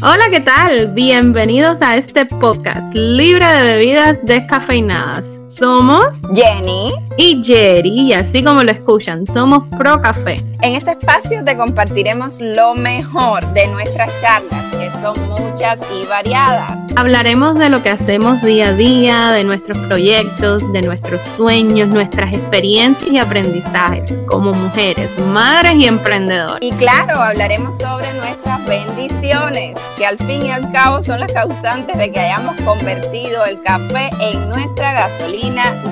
Hola, 0.00 0.30
¿qué 0.30 0.38
tal? 0.38 0.92
Bienvenidos 0.94 1.82
a 1.82 1.96
este 1.96 2.24
podcast 2.24 2.94
libre 2.94 3.44
de 3.44 3.64
bebidas 3.64 4.18
descafeinadas. 4.22 5.40
Somos 5.48 6.04
Jenny 6.34 6.92
y 7.16 7.42
Jerry, 7.42 7.88
y 7.88 8.12
así 8.12 8.44
como 8.44 8.62
lo 8.62 8.70
escuchan, 8.70 9.26
somos 9.26 9.64
Pro 9.78 10.00
Café. 10.02 10.36
En 10.60 10.74
este 10.74 10.90
espacio 10.90 11.42
te 11.42 11.56
compartiremos 11.56 12.38
lo 12.40 12.74
mejor 12.74 13.50
de 13.54 13.66
nuestras 13.68 14.10
charlas, 14.20 14.64
que 14.72 14.90
son 15.00 15.16
muchas 15.28 15.80
y 15.90 16.06
variadas. 16.06 16.78
Hablaremos 16.96 17.58
de 17.58 17.70
lo 17.70 17.82
que 17.82 17.88
hacemos 17.88 18.42
día 18.42 18.68
a 18.68 18.72
día, 18.72 19.30
de 19.30 19.44
nuestros 19.44 19.78
proyectos, 19.86 20.70
de 20.72 20.82
nuestros 20.82 21.22
sueños, 21.22 21.88
nuestras 21.88 22.34
experiencias 22.34 23.10
y 23.10 23.18
aprendizajes 23.18 24.18
como 24.26 24.52
mujeres, 24.52 25.10
madres 25.32 25.76
y 25.76 25.86
emprendedoras. 25.86 26.58
Y 26.60 26.72
claro, 26.72 27.20
hablaremos 27.22 27.78
sobre 27.78 28.12
nuestras 28.14 28.66
bendiciones, 28.66 29.78
que 29.96 30.06
al 30.06 30.18
fin 30.18 30.44
y 30.44 30.50
al 30.50 30.70
cabo 30.72 31.00
son 31.00 31.20
las 31.20 31.32
causantes 31.32 31.96
de 31.96 32.12
que 32.12 32.20
hayamos 32.20 32.54
convertido 32.62 33.44
el 33.46 33.62
café 33.62 34.10
en 34.20 34.48
nuestra 34.50 34.92
gasolina 34.92 35.37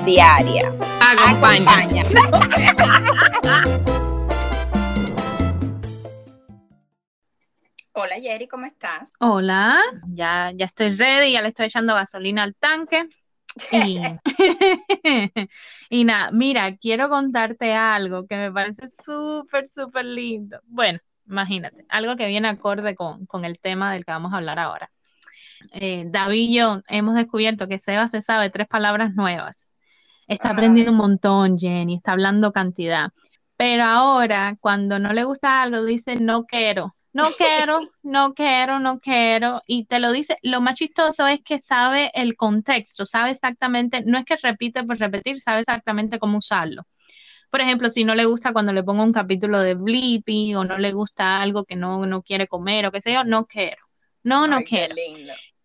diaria. 0.05 0.73
Acompaña. 0.99 2.03
Hola 7.93 8.15
Jerry, 8.21 8.47
¿cómo 8.47 8.65
estás? 8.65 9.11
Hola, 9.19 9.81
ya, 10.07 10.51
ya 10.53 10.65
estoy 10.65 10.95
ready, 10.95 11.31
ya 11.31 11.41
le 11.41 11.47
estoy 11.47 11.67
echando 11.67 11.95
gasolina 11.95 12.43
al 12.43 12.55
tanque. 12.55 13.07
Y, 13.71 13.99
y 15.89 16.03
nada, 16.03 16.31
mira, 16.31 16.75
quiero 16.75 17.09
contarte 17.09 17.73
algo 17.73 18.27
que 18.27 18.35
me 18.35 18.51
parece 18.51 18.87
súper, 18.89 19.67
súper 19.69 20.05
lindo. 20.05 20.59
Bueno, 20.65 20.99
imagínate, 21.25 21.85
algo 21.89 22.15
que 22.17 22.27
viene 22.27 22.49
acorde 22.49 22.95
con, 22.95 23.25
con 23.25 23.45
el 23.45 23.59
tema 23.59 23.93
del 23.93 24.05
que 24.05 24.11
vamos 24.11 24.33
a 24.33 24.37
hablar 24.37 24.59
ahora. 24.59 24.91
Eh, 25.71 26.05
David 26.07 26.49
y 26.49 26.55
yo 26.55 26.81
hemos 26.87 27.15
descubierto 27.15 27.67
que 27.67 27.79
Seba 27.79 28.07
se 28.07 28.21
sabe 28.21 28.49
tres 28.49 28.67
palabras 28.67 29.13
nuevas. 29.15 29.73
Está 30.27 30.49
aprendiendo 30.49 30.91
un 30.91 30.97
montón, 30.97 31.57
Jenny, 31.57 31.95
está 31.95 32.11
hablando 32.11 32.51
cantidad. 32.51 33.11
Pero 33.55 33.83
ahora, 33.83 34.57
cuando 34.59 34.99
no 34.99 35.13
le 35.13 35.23
gusta 35.23 35.61
algo, 35.61 35.83
dice 35.83 36.15
no 36.15 36.45
quiero, 36.45 36.95
no 37.13 37.23
quiero, 37.37 37.79
no 38.03 38.33
quiero, 38.33 38.79
no 38.79 38.99
quiero. 38.99 39.63
Y 39.65 39.85
te 39.85 39.99
lo 39.99 40.11
dice, 40.11 40.37
lo 40.43 40.61
más 40.61 40.75
chistoso 40.75 41.27
es 41.27 41.41
que 41.43 41.57
sabe 41.57 42.11
el 42.13 42.35
contexto, 42.35 43.05
sabe 43.05 43.31
exactamente, 43.31 44.03
no 44.05 44.17
es 44.17 44.25
que 44.25 44.35
repite 44.37 44.83
por 44.83 44.99
repetir, 44.99 45.39
sabe 45.39 45.61
exactamente 45.61 46.19
cómo 46.19 46.37
usarlo. 46.37 46.83
Por 47.49 47.61
ejemplo, 47.61 47.89
si 47.89 48.03
no 48.03 48.13
le 48.13 48.25
gusta 48.25 48.53
cuando 48.53 48.73
le 48.73 48.83
pongo 48.83 49.03
un 49.03 49.13
capítulo 49.13 49.59
de 49.61 49.73
Blippi 49.73 50.53
o 50.53 50.65
no 50.65 50.77
le 50.77 50.91
gusta 50.91 51.41
algo 51.41 51.63
que 51.63 51.75
no, 51.75 52.05
no 52.05 52.21
quiere 52.21 52.47
comer 52.47 52.85
o 52.85 52.91
qué 52.91 53.01
sé 53.01 53.13
yo, 53.13 53.23
no 53.23 53.45
quiero. 53.45 53.87
No, 54.23 54.45
no 54.45 54.61
quiero. 54.61 54.93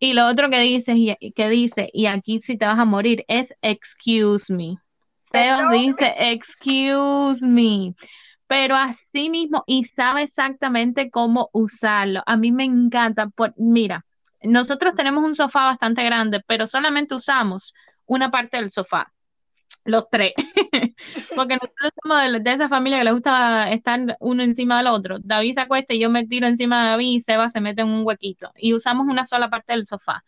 Y 0.03 0.11
lo 0.11 0.27
otro 0.27 0.49
que 0.49 0.59
dice, 0.59 0.95
y, 0.97 1.31
que 1.31 1.47
dice, 1.47 1.89
y 1.93 2.07
aquí 2.07 2.41
si 2.41 2.57
te 2.57 2.65
vas 2.65 2.77
a 2.77 2.83
morir, 2.83 3.23
es 3.29 3.53
excuse 3.61 4.53
me. 4.53 4.77
Sebas 5.31 5.71
dice 5.71 6.13
excuse 6.17 7.47
me. 7.47 7.95
Pero 8.45 8.75
así 8.75 9.29
mismo, 9.29 9.63
y 9.65 9.85
sabe 9.85 10.23
exactamente 10.23 11.09
cómo 11.09 11.49
usarlo. 11.53 12.21
A 12.25 12.35
mí 12.35 12.51
me 12.51 12.65
encanta. 12.65 13.29
Por, 13.29 13.53
mira, 13.55 14.03
nosotros 14.41 14.93
tenemos 14.93 15.23
un 15.23 15.35
sofá 15.35 15.67
bastante 15.67 16.03
grande, 16.03 16.41
pero 16.45 16.67
solamente 16.67 17.15
usamos 17.15 17.73
una 18.05 18.29
parte 18.29 18.57
del 18.57 18.71
sofá 18.71 19.12
los 19.85 20.09
tres. 20.09 20.33
Porque 21.35 21.53
nosotros 21.55 21.91
somos 22.01 22.43
de, 22.43 22.51
esa 22.51 22.69
familia 22.69 22.99
que 22.99 23.03
le 23.05 23.11
gusta 23.11 23.71
estar 23.71 24.17
uno 24.19 24.43
encima 24.43 24.77
del 24.77 24.87
otro. 24.87 25.17
David 25.19 25.53
se 25.53 25.61
acuesta 25.61 25.93
y 25.93 25.99
yo 25.99 26.09
me 26.09 26.25
tiro 26.27 26.47
encima 26.47 26.83
de 26.83 26.89
David 26.91 27.07
y 27.15 27.19
Seba 27.19 27.49
se 27.49 27.61
mete 27.61 27.81
en 27.81 27.89
un 27.89 28.05
huequito. 28.05 28.51
Y 28.55 28.73
usamos 28.73 29.07
una 29.07 29.25
sola 29.25 29.49
parte 29.49 29.73
del 29.73 29.85
sofá. 29.85 30.23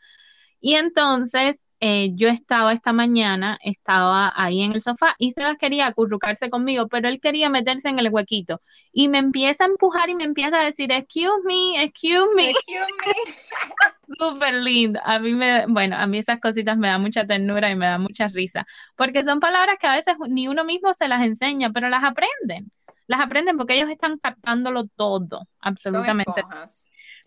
Y 0.60 0.76
entonces 0.76 1.58
eh, 1.80 2.12
yo 2.16 2.30
estaba 2.30 2.74
esta 2.74 2.94
mañana, 2.94 3.60
estaba 3.62 4.32
ahí 4.36 4.62
en 4.62 4.72
el 4.74 4.82
sofá 4.82 5.16
y 5.18 5.32
Sebas 5.32 5.58
quería 5.58 5.88
acurrucarse 5.88 6.50
conmigo, 6.50 6.88
pero 6.88 7.10
él 7.10 7.20
quería 7.20 7.50
meterse 7.50 7.90
en 7.90 8.00
el 8.00 8.10
huequito. 8.10 8.62
Y 8.92 9.10
me 9.10 9.18
empieza 9.18 9.66
a 9.66 9.68
empujar 9.68 10.10
y 10.10 10.16
me 10.16 10.24
empieza 10.24 10.60
a 10.60 10.66
decir, 10.66 10.92
excuse 10.92 11.44
me, 11.46 11.84
excuse 11.84 12.34
me. 12.36 12.52
Excuse 12.52 12.88
me. 13.06 14.16
Súper 14.18 14.54
lindo. 14.54 15.00
A 15.04 15.20
mí 15.20 15.34
me, 15.34 15.66
bueno, 15.68 15.98
a 15.98 16.08
mí 16.08 16.18
esas 16.18 16.40
cositas 16.40 16.78
me 16.78 16.88
dan 16.88 17.02
mucha 17.02 17.26
ternura 17.26 17.70
y 17.70 17.76
me 17.76 17.88
dan 17.88 18.02
mucha 18.02 18.28
risa, 18.30 18.66
porque 18.96 19.24
son 19.24 19.40
palabras 19.40 19.76
que 19.80 19.88
a 19.88 19.96
veces 19.96 20.16
ni 20.30 20.48
uno 20.48 20.64
mismo 20.64 20.94
se 20.94 21.08
las 21.08 21.24
enseña, 21.24 21.72
pero 21.72 21.90
las 21.90 22.04
aprenden. 22.04 22.72
Las 23.08 23.20
aprenden 23.20 23.58
porque 23.58 23.76
ellos 23.76 23.90
están 23.90 24.18
captándolo 24.18 24.88
todo, 24.88 25.48
absolutamente. 25.60 26.42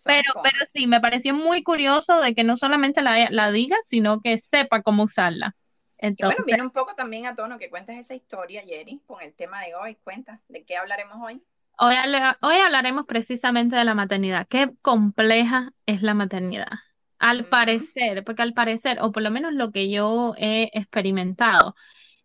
Pero, 0.08 0.32
pero 0.42 0.64
sí, 0.72 0.86
me 0.86 1.02
pareció 1.02 1.34
muy 1.34 1.62
curioso 1.62 2.18
de 2.20 2.34
que 2.34 2.42
no 2.42 2.56
solamente 2.56 3.02
la, 3.02 3.28
la 3.30 3.52
diga, 3.52 3.76
sino 3.82 4.22
que 4.22 4.38
sepa 4.38 4.80
cómo 4.82 5.02
usarla. 5.02 5.54
Entonces, 5.98 6.38
bueno, 6.38 6.46
viene 6.46 6.62
un 6.62 6.70
poco 6.70 6.94
también 6.94 7.26
a 7.26 7.34
tono 7.34 7.58
que 7.58 7.68
cuentes 7.68 7.98
esa 7.98 8.14
historia, 8.14 8.62
Jerry, 8.66 9.02
con 9.04 9.20
el 9.20 9.34
tema 9.34 9.60
de 9.60 9.74
hoy. 9.74 9.96
Cuenta, 10.02 10.40
¿de 10.48 10.64
qué 10.64 10.78
hablaremos 10.78 11.18
hoy? 11.20 11.42
Hoy, 11.78 11.94
hoy 12.40 12.56
hablaremos 12.56 13.04
precisamente 13.04 13.76
de 13.76 13.84
la 13.84 13.92
maternidad. 13.92 14.46
Qué 14.48 14.72
compleja 14.80 15.74
es 15.84 16.00
la 16.00 16.14
maternidad. 16.14 16.72
Al 17.18 17.44
parecer, 17.44 18.24
porque 18.24 18.40
al 18.40 18.54
parecer, 18.54 19.02
o 19.02 19.12
por 19.12 19.22
lo 19.22 19.30
menos 19.30 19.52
lo 19.52 19.72
que 19.72 19.90
yo 19.90 20.32
he 20.38 20.70
experimentado, 20.72 21.76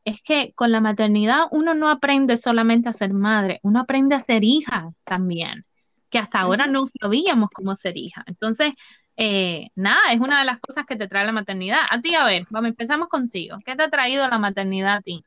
es 0.06 0.22
que 0.22 0.54
con 0.54 0.72
la 0.72 0.80
maternidad 0.80 1.48
uno 1.52 1.74
no 1.74 1.90
aprende 1.90 2.38
solamente 2.38 2.88
a 2.88 2.94
ser 2.94 3.12
madre, 3.12 3.60
uno 3.62 3.82
aprende 3.82 4.16
a 4.16 4.22
ser 4.22 4.46
hija 4.46 4.92
también 5.04 5.66
que 6.14 6.20
hasta 6.20 6.42
ahora 6.42 6.68
no 6.68 6.86
sabíamos 6.86 7.50
cómo 7.50 7.76
ser 7.76 7.98
hija. 7.98 8.24
Entonces, 8.28 8.74
eh, 9.18 9.72
nada, 9.74 10.00
es 10.12 10.20
una 10.20 10.38
de 10.38 10.46
las 10.46 10.60
cosas 10.60 10.86
que 10.86 10.96
te 10.96 11.08
trae 11.08 11.26
la 11.26 11.32
maternidad. 11.32 11.80
A 11.90 12.02
ti, 12.02 12.14
a 12.14 12.24
ver, 12.24 12.46
vamos, 12.52 12.70
empezamos 12.70 13.10
contigo. 13.10 13.58
¿Qué 13.66 13.76
te 13.76 13.82
ha 13.82 13.90
traído 13.90 14.28
la 14.28 14.38
maternidad 14.38 14.98
a 14.98 15.02
ti? 15.02 15.26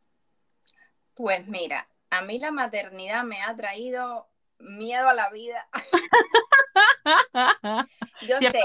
Pues 1.14 1.48
mira, 1.48 1.88
a 2.08 2.22
mí 2.22 2.38
la 2.38 2.52
maternidad 2.52 3.24
me 3.24 3.42
ha 3.42 3.56
traído 3.56 4.28
miedo 4.60 5.08
a 5.08 5.14
la 5.14 5.28
vida. 5.30 5.66
yo 8.28 8.38
sé, 8.38 8.52
que, 8.52 8.62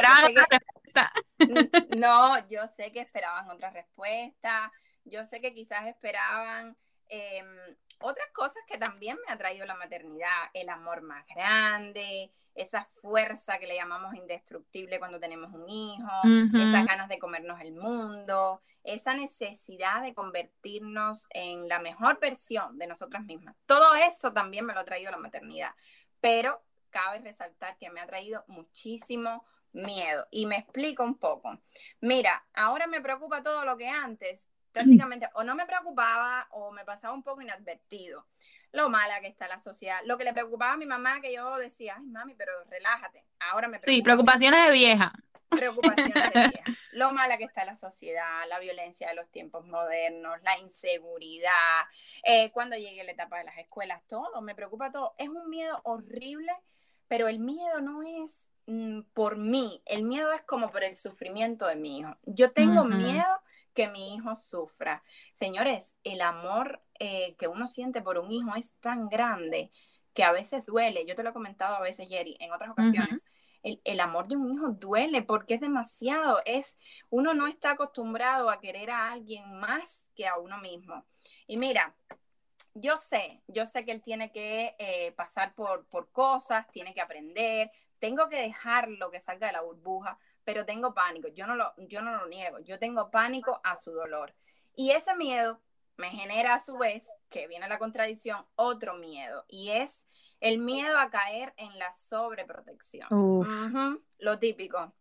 no, 1.97 2.47
yo 2.49 2.67
sé 2.75 2.91
que 2.91 2.99
esperaban 2.99 3.49
otra 3.49 3.71
respuesta, 3.71 4.71
yo 5.05 5.25
sé 5.25 5.41
que 5.41 5.55
quizás 5.55 5.87
esperaban 5.87 6.77
em, 7.11 7.75
otras 7.99 8.27
cosas 8.33 8.63
que 8.67 8.77
también 8.77 9.17
me 9.25 9.31
ha 9.31 9.37
traído 9.37 9.65
la 9.65 9.75
maternidad, 9.75 10.49
el 10.53 10.69
amor 10.69 11.01
más 11.01 11.25
grande, 11.27 12.31
esa 12.55 12.83
fuerza 12.83 13.59
que 13.59 13.67
le 13.67 13.75
llamamos 13.75 14.15
indestructible 14.15 14.99
cuando 14.99 15.19
tenemos 15.19 15.53
un 15.53 15.69
hijo, 15.69 16.11
esas 16.53 16.85
ganas 16.85 17.07
de 17.07 17.19
comernos 17.19 17.61
el 17.61 17.73
mundo, 17.73 18.61
esa 18.83 19.13
necesidad 19.13 20.01
de 20.01 20.13
convertirnos 20.13 21.27
en 21.29 21.67
la 21.67 21.79
mejor 21.79 22.19
versión 22.19 22.77
de 22.77 22.87
nosotras 22.87 23.23
mismas. 23.23 23.55
Todo 23.65 23.93
eso 23.95 24.33
también 24.33 24.65
me 24.65 24.73
lo 24.73 24.79
ha 24.79 24.85
traído 24.85 25.11
la 25.11 25.17
maternidad, 25.17 25.73
pero 26.19 26.63
cabe 26.89 27.19
resaltar 27.19 27.77
que 27.77 27.89
me 27.89 28.01
ha 28.01 28.07
traído 28.07 28.43
muchísimo 28.47 29.45
miedo. 29.71 30.27
Y 30.31 30.45
me 30.45 30.57
explico 30.57 31.03
un 31.03 31.17
poco. 31.17 31.59
Mira, 31.99 32.45
ahora 32.53 32.87
me 32.87 33.01
preocupa 33.01 33.43
todo 33.43 33.65
lo 33.65 33.77
que 33.77 33.87
antes, 33.87 34.47
prácticamente 34.71 35.29
o 35.33 35.43
no 35.43 35.55
me 35.55 35.65
preocupaba 35.65 36.47
o 36.51 36.71
me 36.71 36.85
pasaba 36.85 37.13
un 37.13 37.23
poco 37.23 37.41
inadvertido. 37.41 38.25
Lo 38.71 38.89
mala 38.89 39.19
que 39.19 39.27
está 39.27 39.47
la 39.47 39.59
sociedad. 39.59 39.99
Lo 40.05 40.17
que 40.17 40.23
le 40.23 40.33
preocupaba 40.33 40.73
a 40.73 40.77
mi 40.77 40.85
mamá, 40.85 41.19
que 41.21 41.33
yo 41.33 41.57
decía, 41.57 41.95
ay 41.97 42.07
mami, 42.07 42.35
pero 42.35 42.51
relájate. 42.69 43.25
Ahora 43.51 43.67
me 43.67 43.79
preocupa. 43.79 43.95
Sí, 43.95 44.01
preocupaciones 44.01 44.65
de 44.65 44.71
vieja. 44.71 45.13
Preocupaciones 45.49 46.33
de 46.33 46.39
vieja. 46.47 46.63
Lo 46.93 47.11
mala 47.13 47.37
que 47.37 47.45
está 47.45 47.63
la 47.63 47.75
sociedad, 47.75 48.43
la 48.49 48.59
violencia 48.59 49.07
de 49.07 49.15
los 49.15 49.29
tiempos 49.29 49.65
modernos, 49.65 50.41
la 50.43 50.57
inseguridad, 50.57 51.51
eh, 52.23 52.51
cuando 52.51 52.75
llegue 52.75 53.03
la 53.05 53.13
etapa 53.13 53.37
de 53.37 53.45
las 53.45 53.57
escuelas, 53.57 54.01
todo, 54.07 54.41
me 54.41 54.55
preocupa 54.55 54.91
todo. 54.91 55.15
Es 55.17 55.29
un 55.29 55.49
miedo 55.49 55.79
horrible, 55.83 56.51
pero 57.07 57.29
el 57.29 57.39
miedo 57.39 57.79
no 57.79 58.03
es 58.03 58.41
mm, 58.67 59.03
por 59.13 59.37
mí, 59.37 59.81
el 59.85 60.03
miedo 60.03 60.33
es 60.33 60.41
como 60.41 60.69
por 60.69 60.83
el 60.83 60.93
sufrimiento 60.93 61.65
de 61.65 61.77
mi 61.77 61.99
hijo. 61.99 62.17
Yo 62.23 62.51
tengo 62.51 62.83
miedo 62.83 63.41
que 63.73 63.89
mi 63.89 64.15
hijo 64.15 64.35
sufra. 64.35 65.03
Señores, 65.33 65.95
el 66.03 66.21
amor 66.21 66.81
eh, 66.99 67.35
que 67.37 67.47
uno 67.47 67.67
siente 67.67 68.01
por 68.01 68.17
un 68.17 68.31
hijo 68.31 68.55
es 68.55 68.71
tan 68.79 69.09
grande 69.09 69.71
que 70.13 70.23
a 70.23 70.31
veces 70.31 70.65
duele. 70.65 71.05
Yo 71.05 71.15
te 71.15 71.23
lo 71.23 71.29
he 71.29 71.33
comentado 71.33 71.75
a 71.75 71.81
veces, 71.81 72.07
Jerry, 72.09 72.37
en 72.39 72.51
otras 72.51 72.71
ocasiones. 72.71 73.25
el, 73.63 73.99
amor 73.99 74.27
de 74.27 74.35
un 74.35 74.51
hijo 74.51 74.69
duele 74.69 75.21
porque 75.21 75.55
es 75.55 75.61
demasiado. 75.61 76.39
Es, 76.45 76.77
uno 77.09 77.33
no 77.33 77.47
está 77.47 77.71
acostumbrado 77.71 78.49
a 78.49 78.59
querer 78.59 78.91
a 78.91 79.11
alguien 79.11 79.59
más 79.59 80.03
que 80.15 80.27
a 80.27 80.37
uno 80.37 80.57
mismo. 80.57 81.05
Y 81.47 81.57
mira, 81.57 81.95
yo 82.73 82.97
sé, 82.97 83.41
yo 83.47 83.65
sé 83.65 83.85
que 83.85 83.91
él 83.91 84.01
tiene 84.01 84.31
que 84.31 84.75
eh, 84.79 85.11
pasar 85.13 85.53
por, 85.55 85.85
por 85.87 86.11
cosas, 86.11 86.67
tiene 86.71 86.93
que 86.93 87.01
aprender, 87.01 87.71
tengo 87.99 88.29
que 88.29 88.37
dejarlo 88.37 89.11
que 89.11 89.19
salga 89.19 89.47
de 89.47 89.53
la 89.53 89.61
burbuja, 89.61 90.17
pero 90.43 90.65
tengo 90.65 90.93
pánico, 90.93 91.27
yo 91.29 91.47
no, 91.47 91.55
lo, 91.55 91.73
yo 91.77 92.01
no 92.01 92.11
lo 92.15 92.27
niego, 92.27 92.59
yo 92.59 92.79
tengo 92.79 93.11
pánico 93.11 93.61
a 93.63 93.75
su 93.75 93.91
dolor. 93.91 94.33
Y 94.75 94.91
ese 94.91 95.15
miedo 95.15 95.61
me 95.97 96.09
genera 96.09 96.55
a 96.55 96.59
su 96.59 96.77
vez, 96.77 97.07
que 97.29 97.47
viene 97.47 97.67
la 97.67 97.79
contradicción, 97.79 98.45
otro 98.55 98.95
miedo, 98.95 99.45
y 99.47 99.69
es 99.69 100.03
el 100.39 100.57
miedo 100.57 100.97
a 100.97 101.09
caer 101.09 101.53
en 101.57 101.77
la 101.77 101.93
sobreprotección. 101.93 103.07
lo 104.19 104.39
típico. 104.39 104.93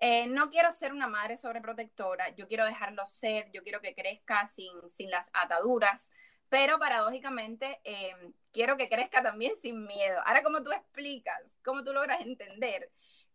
Eh, 0.00 0.26
no 0.26 0.50
quiero 0.50 0.70
ser 0.72 0.92
una 0.92 1.06
madre 1.06 1.38
sobreprotectora, 1.38 2.34
yo 2.34 2.46
quiero 2.46 2.66
dejarlo 2.66 3.06
ser, 3.06 3.50
yo 3.52 3.62
quiero 3.62 3.80
que 3.80 3.94
crezca 3.94 4.46
sin, 4.46 4.70
sin 4.90 5.10
las 5.10 5.30
ataduras, 5.32 6.10
pero 6.48 6.78
paradójicamente 6.78 7.80
em, 7.84 8.34
quiero 8.52 8.76
que 8.76 8.88
crezca 8.88 9.22
también 9.22 9.54
sin 9.62 9.84
miedo. 9.86 10.20
Ahora, 10.26 10.42
¿cómo 10.42 10.62
tú 10.62 10.72
explicas, 10.72 11.40
cómo 11.64 11.82
tú 11.84 11.92
logras 11.92 12.20
entender 12.20 12.90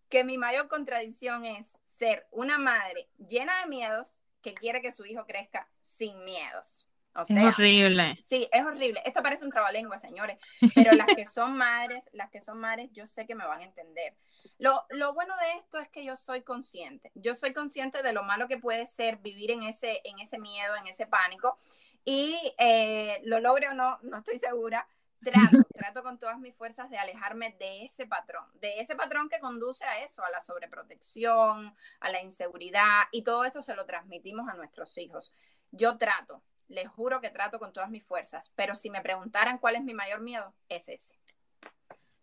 que 0.10 0.24
mi 0.24 0.38
mayor 0.38 0.68
contradicción 0.68 1.46
es 1.46 1.68
ser 1.98 2.28
una 2.32 2.58
madre 2.58 3.10
llena 3.18 3.62
de 3.62 3.70
miedos 3.70 4.16
que 4.42 4.54
quiere 4.54 4.82
que 4.82 4.92
su 4.92 5.06
hijo 5.06 5.26
crezca 5.26 5.70
sin 5.82 6.24
miedos? 6.26 6.86
es 7.28 7.44
horrible. 7.44 8.18
Sí, 8.28 8.48
es 8.52 8.66
horrible. 8.66 9.02
Esto 9.06 9.22
parece 9.22 9.44
un 9.44 9.52
trabalengua, 9.52 9.98
señores, 9.98 10.38
pero 10.76 10.94
las 10.94 11.08
que 11.08 11.26
son 11.26 11.58
madres, 11.58 12.04
las 12.14 12.30
que 12.30 12.42
son 12.42 12.60
madres, 12.60 12.90
yo 12.94 13.06
sé 13.06 13.26
que 13.26 13.36
me 13.36 13.46
van 13.46 13.60
a 13.60 13.64
entender. 13.64 14.16
Lo, 14.58 14.86
lo, 14.90 15.14
bueno 15.14 15.36
de 15.38 15.60
esto 15.60 15.80
es 15.80 15.90
que 15.90 16.04
yo 16.04 16.16
soy 16.16 16.42
consciente. 16.42 17.12
Yo 17.16 17.36
soy 17.36 17.54
consciente 17.54 18.04
de 18.04 18.14
lo 18.14 18.24
malo 18.24 18.48
que 18.48 18.58
puede 18.58 18.86
ser 18.88 19.18
vivir 19.18 19.52
en 19.52 19.64
ese, 19.64 20.02
en 20.04 20.20
ese 20.20 20.40
miedo, 20.40 20.76
en 20.76 20.88
ese 20.88 21.08
pánico. 21.08 21.58
Y 22.06 22.38
eh, 22.58 23.20
lo 23.24 23.40
logre 23.40 23.68
o 23.70 23.74
no, 23.74 24.00
no 24.02 24.18
estoy 24.18 24.40
segura. 24.40 24.88
Trato, 25.22 25.58
trato 25.76 26.02
con 26.02 26.18
todas 26.18 26.40
mis 26.40 26.56
fuerzas 26.56 26.90
de 26.90 26.98
alejarme 26.98 27.56
de 27.60 27.84
ese 27.84 28.08
patrón, 28.08 28.46
de 28.62 28.80
ese 28.80 28.96
patrón 28.96 29.28
que 29.28 29.40
conduce 29.40 29.84
a 29.84 30.04
eso, 30.04 30.24
a 30.24 30.30
la 30.30 30.42
sobreprotección, 30.42 31.76
a 32.00 32.10
la 32.10 32.22
inseguridad, 32.22 33.04
y 33.12 33.24
todo 33.24 33.44
eso 33.44 33.62
se 33.62 33.76
lo 33.76 33.86
transmitimos 33.86 34.48
a 34.48 34.54
nuestros 34.54 34.98
hijos. 34.98 35.36
Yo 35.72 35.98
trato, 35.98 36.42
les 36.70 36.88
juro 36.88 37.20
que 37.20 37.30
trato 37.30 37.60
con 37.60 37.74
todas 37.74 37.90
mis 37.90 38.04
fuerzas, 38.04 38.52
pero 38.56 38.76
si 38.76 38.90
me 38.90 39.02
preguntaran 39.02 39.58
cuál 39.58 39.76
es 39.76 39.84
mi 39.84 39.94
mayor 39.94 40.22
miedo, 40.22 40.54
es 40.70 40.88
ese. 40.88 41.20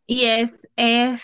Y 0.06 0.24
es, 0.24 0.52
es, 0.76 1.22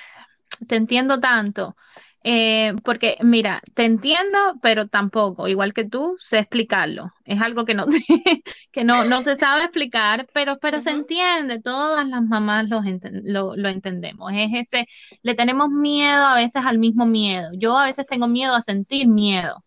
te 0.68 0.76
entiendo 0.76 1.20
tanto, 1.20 1.76
eh, 2.24 2.74
porque 2.84 3.16
mira, 3.20 3.62
te 3.74 3.84
entiendo, 3.84 4.38
pero 4.62 4.88
tampoco, 4.88 5.48
igual 5.48 5.74
que 5.74 5.84
tú, 5.84 6.16
sé 6.20 6.38
explicarlo. 6.38 7.10
Es 7.24 7.40
algo 7.40 7.64
que 7.64 7.74
no, 7.74 7.86
que 8.72 8.84
no, 8.84 9.04
no 9.04 9.22
se 9.22 9.34
sabe 9.36 9.64
explicar, 9.64 10.28
pero, 10.32 10.58
pero 10.58 10.80
se 10.80 10.90
entiende, 10.90 11.60
todas 11.60 12.06
las 12.08 12.22
mamás 12.22 12.68
lo, 12.68 12.80
lo, 13.24 13.56
lo 13.56 13.68
entendemos. 13.68 14.32
Es 14.34 14.50
ese, 14.54 14.86
le 15.22 15.34
tenemos 15.34 15.70
miedo 15.70 16.24
a 16.24 16.34
veces 16.36 16.62
al 16.64 16.78
mismo 16.78 17.06
miedo. 17.06 17.50
Yo 17.54 17.76
a 17.76 17.86
veces 17.86 18.06
tengo 18.06 18.28
miedo 18.28 18.54
a 18.54 18.62
sentir 18.62 19.08
miedo. 19.08 19.64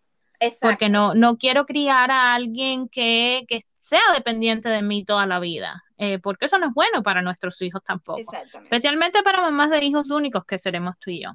Porque 0.61 0.89
no, 0.89 1.13
no 1.15 1.37
quiero 1.37 1.65
criar 1.65 2.11
a 2.11 2.33
alguien 2.33 2.87
que, 2.89 3.45
sea 3.77 4.01
dependiente 4.15 4.67
de 4.67 4.81
mí 4.81 5.05
toda 5.05 5.27
la 5.27 5.39
vida, 5.39 5.83
eh, 5.97 6.17
porque 6.17 6.45
eso 6.45 6.57
no 6.57 6.67
es 6.67 6.73
bueno 6.73 7.03
para 7.03 7.21
nuestros 7.21 7.61
hijos 7.61 7.83
tampoco. 7.83 8.33
Especialmente 8.63 9.21
para 9.21 9.41
mamás 9.41 9.69
de 9.69 9.83
hijos 9.85 10.09
únicos 10.09 10.43
que 10.45 10.57
seremos 10.57 10.97
tú 10.97 11.11
y 11.11 11.23
yo. 11.23 11.33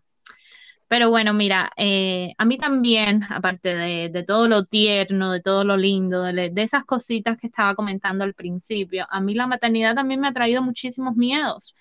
Pero 0.91 1.09
bueno, 1.09 1.33
mira, 1.33 1.71
eh, 1.77 2.35
a 2.37 2.45
mí 2.45 2.59
también, 2.59 3.23
aparte 3.31 3.77
de, 3.77 4.25
todo 4.25 4.49
lo 4.49 4.65
tierno, 4.65 5.31
de 5.31 5.41
todo 5.41 5.63
lo 5.63 5.77
lindo, 5.77 6.25
de, 6.25 6.53
esas 6.57 6.85
cositas 6.85 7.39
que 7.39 7.47
estaba 7.47 7.77
comentando 7.77 8.25
al 8.25 8.35
principio, 8.35 9.07
a 9.09 9.21
mí 9.21 9.35
la 9.35 9.47
maternidad 9.47 9.95
también 9.95 10.19
me 10.19 10.27
ha 10.27 10.33
traído 10.33 10.63
muchísimos 10.63 11.15
miedos. 11.15 11.77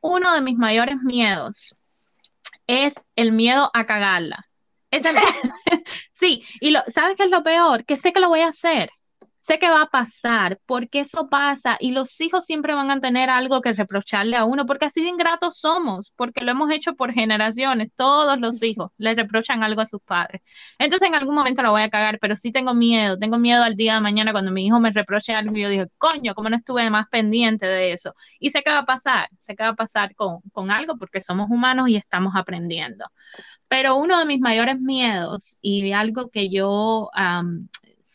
Uno 0.00 0.32
de 0.32 0.40
mis 0.40 0.56
mayores 0.56 0.96
miedos 1.02 1.76
es 2.66 2.94
el 3.16 3.32
miedo 3.32 3.70
a 3.74 3.84
cagarla. 3.84 4.48
sí, 6.12 6.42
y 6.62 6.70
lo, 6.70 6.80
¿sabes 6.88 7.16
qué 7.18 7.24
es 7.24 7.30
lo 7.30 7.42
peor? 7.42 7.84
Que 7.84 7.98
sé 7.98 8.14
que 8.14 8.20
lo 8.20 8.30
voy 8.30 8.40
a 8.40 8.48
hacer. 8.48 8.88
Sé 9.48 9.58
que 9.58 9.70
va 9.70 9.80
a 9.82 9.86
pasar, 9.86 10.60
porque 10.66 11.00
eso 11.00 11.30
pasa 11.30 11.78
y 11.80 11.92
los 11.92 12.20
hijos 12.20 12.44
siempre 12.44 12.74
van 12.74 12.90
a 12.90 13.00
tener 13.00 13.30
algo 13.30 13.62
que 13.62 13.72
reprocharle 13.72 14.36
a 14.36 14.44
uno, 14.44 14.66
porque 14.66 14.84
así 14.84 15.00
de 15.02 15.08
ingratos 15.08 15.58
somos, 15.58 16.12
porque 16.16 16.42
lo 16.44 16.50
hemos 16.50 16.70
hecho 16.70 16.94
por 16.96 17.14
generaciones, 17.14 17.90
todos 17.96 18.38
los 18.38 18.62
hijos 18.62 18.90
le 18.98 19.14
reprochan 19.14 19.62
algo 19.62 19.80
a 19.80 19.86
sus 19.86 20.02
padres. 20.02 20.42
Entonces 20.78 21.08
en 21.08 21.14
algún 21.14 21.34
momento 21.34 21.62
lo 21.62 21.70
voy 21.70 21.80
a 21.80 21.88
cagar, 21.88 22.18
pero 22.20 22.36
sí 22.36 22.52
tengo 22.52 22.74
miedo, 22.74 23.18
tengo 23.18 23.38
miedo 23.38 23.62
al 23.62 23.74
día 23.74 23.94
de 23.94 24.02
mañana 24.02 24.32
cuando 24.32 24.50
mi 24.52 24.66
hijo 24.66 24.80
me 24.80 24.90
reproche 24.90 25.32
algo 25.34 25.56
y 25.56 25.62
yo 25.62 25.70
digo, 25.70 25.86
coño, 25.96 26.34
¿cómo 26.34 26.50
no 26.50 26.56
estuve 26.56 26.90
más 26.90 27.08
pendiente 27.08 27.64
de 27.64 27.92
eso? 27.92 28.14
Y 28.38 28.50
sé 28.50 28.62
que 28.62 28.70
va 28.70 28.80
a 28.80 28.84
pasar, 28.86 29.30
sé 29.38 29.56
que 29.56 29.62
va 29.62 29.70
a 29.70 29.74
pasar 29.76 30.14
con, 30.14 30.42
con 30.52 30.70
algo 30.70 30.98
porque 30.98 31.22
somos 31.22 31.48
humanos 31.50 31.88
y 31.88 31.96
estamos 31.96 32.34
aprendiendo. 32.36 33.06
Pero 33.68 33.96
uno 33.96 34.18
de 34.18 34.26
mis 34.26 34.40
mayores 34.40 34.78
miedos 34.78 35.58
y 35.62 35.92
algo 35.92 36.28
que 36.28 36.50
yo 36.50 37.08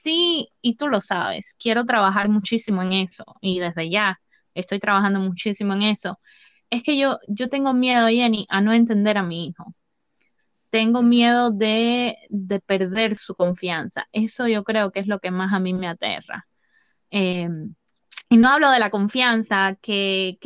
sí, 0.03 0.49
y 0.61 0.75
tú 0.77 0.87
lo 0.87 1.01
sabes, 1.01 1.55
quiero 1.59 1.85
trabajar 1.85 2.29
muchísimo 2.29 2.81
en 2.81 2.93
eso 2.93 3.23
y 3.41 3.59
desde 3.59 3.89
ya 3.89 4.19
estoy 4.55 4.79
trabajando 4.79 5.19
muchísimo 5.19 5.73
en 5.73 5.83
eso, 5.83 6.19
es 6.69 6.83
que 6.83 6.97
yo, 6.97 7.19
yo 7.27 7.49
tengo 7.49 7.73
miedo, 7.73 8.07
Jenny, 8.09 8.45
a 8.49 8.61
no 8.61 8.73
entender 8.73 9.17
a 9.17 9.23
mi 9.23 9.47
hijo. 9.47 9.75
Tengo 10.69 11.03
miedo 11.03 11.51
de, 11.51 12.17
de 12.29 12.59
perder 12.59 13.15
su 13.17 13.35
confianza. 13.35 14.07
Eso 14.11 14.47
yo 14.47 14.63
creo 14.63 14.91
que 14.91 14.99
es 15.01 15.07
lo 15.07 15.19
que 15.19 15.29
más 15.31 15.53
a 15.53 15.59
mí 15.59 15.73
me 15.73 15.87
aterra. 15.87 16.47
Em, 17.11 17.75
y 18.33 18.37
no 18.37 18.49
hablo 18.49 18.71
de 18.71 18.79
la 18.79 18.89
confianza 18.89 19.77
que, 19.81 20.39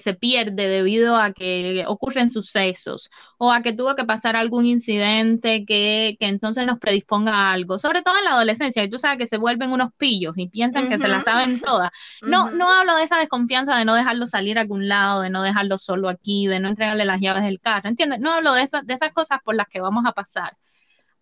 se 0.00 0.14
pierde 0.14 0.68
debido 0.68 1.16
a 1.16 1.32
que 1.32 1.84
ocurren 1.86 2.28
sucesos 2.28 3.10
o 3.38 3.52
a 3.52 3.62
que 3.62 3.72
tuvo 3.72 3.94
que 3.94 4.04
pasar 4.04 4.36
algún 4.36 4.66
incidente 4.66 5.64
que, 5.64 6.16
entonces 6.20 6.66
nos 6.66 6.78
predisponga 6.78 7.32
a 7.32 7.52
algo, 7.52 7.78
sobre 7.78 8.02
todo 8.02 8.18
en 8.18 8.24
la 8.24 8.32
adolescencia, 8.32 8.84
y 8.84 8.90
tú 8.90 8.98
sabes 8.98 9.16
que 9.16 9.26
se 9.26 9.38
vuelven 9.38 9.72
unos 9.72 9.94
pillos 9.94 10.36
y 10.36 10.48
piensan 10.48 10.90
que 10.90 10.98
se 10.98 11.08
la 11.08 11.22
saben 11.22 11.60
todas. 11.60 11.90
No, 12.20 12.50
no 12.50 12.68
hablo 12.68 12.96
de 12.96 13.04
esa 13.04 13.16
desconfianza 13.16 13.76
de 13.76 13.86
no 13.86 13.94
dejarlo 13.94 14.26
salir 14.26 14.58
a 14.58 14.62
algún 14.62 14.86
lado, 14.88 15.22
de 15.22 15.30
no 15.30 15.42
dejarlo 15.42 15.78
solo 15.78 16.10
aquí, 16.10 16.46
de 16.46 16.60
no 16.60 16.68
entregarle 16.68 17.06
las 17.06 17.20
llaves 17.20 17.44
del 17.44 17.60
carro, 17.60 17.88
¿entiendes? 17.88 18.20
No 18.20 18.32
hablo 18.32 18.52
de, 18.52 18.62
eso, 18.62 18.82
de 18.82 18.92
esas 18.92 19.12
cosas 19.12 19.40
por 19.42 19.54
las 19.54 19.68
que 19.68 19.80
vamos 19.80 20.04
a 20.06 20.12
pasar. 20.12 20.56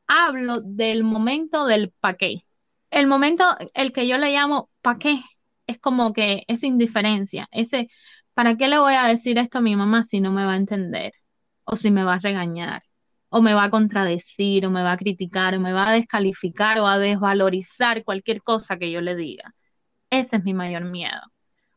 Hablo 0.08 0.60
del 0.60 1.04
momento 1.04 1.66
del 1.66 1.92
pa' 2.00 2.14
qué. 2.14 2.44
El 2.90 3.06
momento, 3.06 3.44
el 3.74 3.92
que 3.92 4.08
yo 4.08 4.18
le 4.18 4.32
llamo 4.32 4.70
pa' 4.82 4.98
qué 4.98 5.22
es 5.66 5.78
como 5.80 6.12
que 6.12 6.44
esa 6.48 6.66
indiferencia, 6.66 7.48
ese, 7.52 7.88
¿para 8.34 8.56
qué 8.56 8.68
le 8.68 8.78
voy 8.78 8.94
a 8.94 9.06
decir 9.06 9.38
esto 9.38 9.58
a 9.58 9.60
mi 9.62 9.76
mamá 9.76 10.04
si 10.04 10.20
no 10.20 10.32
me 10.32 10.44
va 10.44 10.52
a 10.54 10.56
entender? 10.56 11.12
O 11.64 11.76
si 11.76 11.90
me 11.90 12.04
va 12.04 12.14
a 12.14 12.18
regañar, 12.20 12.82
o 13.30 13.40
me 13.42 13.54
va 13.54 13.64
a 13.64 13.70
contradecir, 13.70 14.66
o 14.66 14.70
me 14.70 14.82
va 14.82 14.92
a 14.92 14.96
criticar, 14.98 15.54
o 15.56 15.60
me 15.60 15.72
va 15.72 15.88
a 15.88 15.92
descalificar, 15.92 16.78
o 16.80 16.86
a 16.86 16.98
desvalorizar 16.98 18.04
cualquier 18.04 18.42
cosa 18.42 18.78
que 18.78 18.90
yo 18.90 19.00
le 19.00 19.16
diga. 19.16 19.54
Ese 20.10 20.36
es 20.36 20.44
mi 20.44 20.54
mayor 20.54 20.84
miedo, 20.84 21.20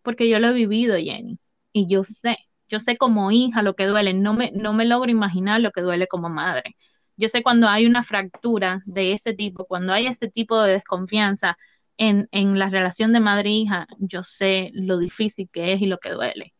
porque 0.04 0.30
yo 0.30 0.40
lo 0.40 0.50
he 0.50 0.54
vivido, 0.54 0.96
Jenny, 0.98 1.40
y 1.74 1.88
yo 1.90 2.04
sé, 2.04 2.38
yo 2.70 2.80
sé 2.80 2.98
como 2.98 3.32
hija 3.32 3.62
lo 3.64 3.76
que 3.76 3.86
duele, 3.86 4.14
no 4.14 4.34
me, 4.34 4.52
no 4.52 4.74
me 4.74 4.86
logro 4.86 5.12
imaginar 5.12 5.62
lo 5.62 5.72
que 5.72 5.82
duele 5.82 6.08
como 6.08 6.30
madre. 6.30 6.76
Yo 7.18 7.30
sé 7.30 7.42
cuando 7.44 7.68
hay 7.68 7.86
una 7.88 8.04
fractura 8.04 8.82
de 8.86 9.14
ese 9.14 9.34
tipo, 9.34 9.66
cuando 9.66 9.94
hay 9.94 10.08
ese 10.08 10.30
tipo 10.30 10.62
de 10.62 10.74
desconfianza, 10.74 11.58
en, 11.98 12.28
en 12.32 12.60
la 12.60 12.70
relación 12.70 13.14
de 13.14 13.20
madre-hija, 13.20 13.88
yo 14.00 14.24
sé 14.24 14.72
lo 14.74 14.98
difícil 14.98 15.50
que 15.52 15.74
es 15.74 15.82
y 15.82 15.88
lo 15.88 15.98
que 15.98 16.12
duele. 16.12 16.54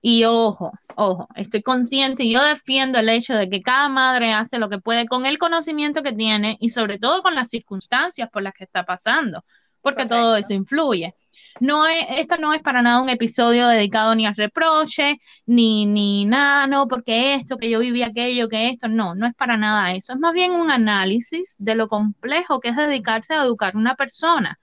Y 0.00 0.24
ojo, 0.24 0.72
ojo, 0.96 1.28
estoy 1.34 1.62
consciente 1.62 2.22
y 2.22 2.32
yo 2.32 2.42
defiendo 2.42 2.98
el 2.98 3.08
hecho 3.08 3.34
de 3.34 3.50
que 3.50 3.62
cada 3.62 3.88
madre 3.88 4.32
hace 4.32 4.58
lo 4.58 4.68
que 4.68 4.78
puede 4.78 5.08
con 5.08 5.26
el 5.26 5.38
conocimiento 5.38 6.02
que 6.02 6.12
tiene 6.12 6.56
y 6.60 6.70
sobre 6.70 6.98
todo 6.98 7.22
con 7.22 7.34
las 7.34 7.48
circunstancias 7.50 8.30
por 8.30 8.42
las 8.42 8.54
que 8.54 8.64
está 8.64 8.84
pasando, 8.84 9.44
porque 9.80 10.06
todo 10.06 10.36
eso 10.36 10.54
influye. 10.54 11.14
No 11.60 11.86
es, 11.86 12.06
esto 12.10 12.36
no 12.38 12.54
es 12.54 12.62
para 12.62 12.82
nada 12.82 13.02
un 13.02 13.08
episodio 13.08 13.66
dedicado 13.66 14.14
ni 14.14 14.26
al 14.26 14.36
reproche, 14.36 15.16
ni, 15.46 15.86
ni 15.86 16.24
nada, 16.24 16.68
no, 16.68 16.86
porque 16.86 17.34
esto, 17.34 17.56
que 17.58 17.68
yo 17.68 17.80
viví 17.80 18.02
aquello, 18.04 18.48
que 18.48 18.68
esto, 18.70 18.86
no, 18.88 19.16
no 19.16 19.26
es 19.26 19.34
para 19.34 19.56
nada 19.56 19.92
eso. 19.92 20.12
Es 20.12 20.18
más 20.20 20.32
bien 20.34 20.52
un 20.52 20.70
análisis 20.70 21.56
de 21.58 21.74
lo 21.74 21.88
complejo 21.88 22.60
que 22.60 22.68
es 22.68 22.76
dedicarse 22.76 23.34
a 23.34 23.42
educar 23.42 23.74
a 23.74 23.78
una 23.78 23.96
persona 23.96 24.58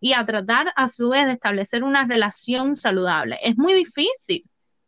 y 0.00 0.12
a 0.12 0.24
tratar 0.24 0.72
a 0.76 0.88
su 0.88 1.10
vez 1.10 1.26
de 1.26 1.32
establecer 1.32 1.82
una 1.84 2.06
relación 2.06 2.76
saludable. 2.76 3.38
Es 3.42 3.56
muy 3.56 3.74
difícil, 3.74 4.44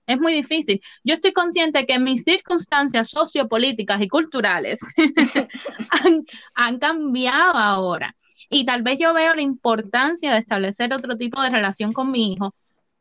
es 0.07 0.21
muy 0.21 0.33
difícil. 0.35 0.81
Yo 1.05 1.15
estoy 1.15 1.33
consciente 1.33 1.87
que 1.87 1.99
mis 1.99 2.25
circunstancias 2.25 3.11
sociopolíticas 3.11 4.01
y 4.03 4.09
culturales 4.09 4.81
han, 5.91 6.25
han 6.55 6.79
cambiado 6.79 7.59
ahora. 7.59 8.17
Y 8.49 8.67
tal 8.67 8.83
vez 8.83 8.99
yo 8.99 9.15
veo 9.15 9.35
la 9.35 9.43
importancia 9.43 10.33
de 10.33 10.39
establecer 10.39 10.93
otro 10.93 11.17
tipo 11.17 11.41
de 11.41 11.51
relación 11.51 11.93
con 11.93 12.11
mi 12.11 12.33
hijo. 12.33 12.55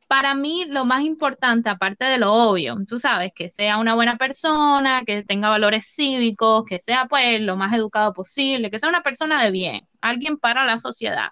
Para 0.08 0.36
mí, 0.36 0.66
lo 0.68 0.86
más 0.86 1.04
importante, 1.04 1.70
aparte 1.70 2.06
de 2.06 2.18
lo 2.20 2.34
obvio, 2.34 2.78
tú 2.88 3.00
sabes, 3.00 3.32
que 3.36 3.52
sea 3.52 3.78
una 3.78 3.96
buena 3.96 4.18
persona, 4.18 5.04
que 5.06 5.24
tenga 5.24 5.50
valores 5.50 5.88
cívicos, 5.96 6.66
que 6.66 6.80
sea 6.80 7.06
pues 7.08 7.42
lo 7.42 7.56
más 7.56 7.74
educado 7.76 8.14
posible, 8.14 8.72
que 8.72 8.80
sea 8.80 8.90
una 8.90 9.04
persona 9.04 9.44
de 9.44 9.52
bien, 9.52 9.88
alguien 10.02 10.38
para 10.38 10.66
la 10.66 10.78
sociedad 10.78 11.30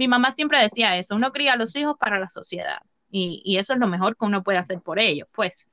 mi 0.00 0.08
mamá 0.08 0.30
siempre 0.30 0.62
decía 0.62 0.96
eso, 0.96 1.14
uno 1.14 1.30
cría 1.30 1.52
a 1.52 1.56
los 1.56 1.76
hijos 1.76 1.94
para 2.00 2.18
la 2.18 2.30
sociedad 2.30 2.78
y, 3.10 3.58
eso 3.58 3.74
es 3.74 3.78
lo 3.78 3.86
mejor 3.86 4.16
que 4.16 4.24
uno 4.24 4.42
puede 4.42 4.56
hacer 4.56 4.80
por 4.80 4.98
ellos, 4.98 5.28
pues. 5.34 5.68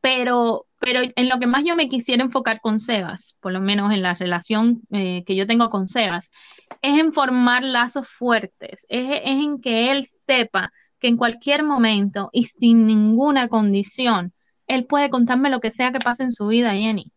Pero, 0.00 0.66
pero 0.80 1.02
en 1.14 1.28
lo 1.28 1.38
que 1.38 1.46
más 1.46 1.62
yo 1.64 1.76
me 1.76 1.88
quisiera 1.88 2.24
enfocar 2.24 2.60
con 2.60 2.80
Sebas, 2.80 3.36
por 3.40 3.52
lo 3.52 3.60
menos 3.60 3.92
en 3.92 4.02
la 4.02 4.14
relación 4.14 4.82
eh, 4.90 5.22
que 5.24 5.36
yo 5.36 5.46
tengo 5.46 5.70
con 5.70 5.86
Sebas, 5.86 6.32
es 6.82 6.98
en 6.98 7.12
formar 7.12 7.62
lazos 7.62 8.08
fuertes, 8.08 8.86
es, 8.88 9.08
es 9.08 9.22
en 9.24 9.60
que 9.60 9.92
él 9.92 10.04
sepa 10.26 10.72
que 10.98 11.06
en 11.06 11.16
cualquier 11.16 11.62
momento 11.62 12.28
y 12.32 12.46
sin 12.46 12.86
ninguna 12.88 13.48
condición, 13.48 14.32
él 14.66 14.84
puede 14.86 15.10
contarme 15.10 15.48
lo 15.48 15.60
que 15.60 15.70
sea 15.70 15.92
que 15.92 16.00
pase 16.00 16.24
en 16.24 16.32
su 16.32 16.48
vida, 16.48 16.72
Jenny. 16.74 17.12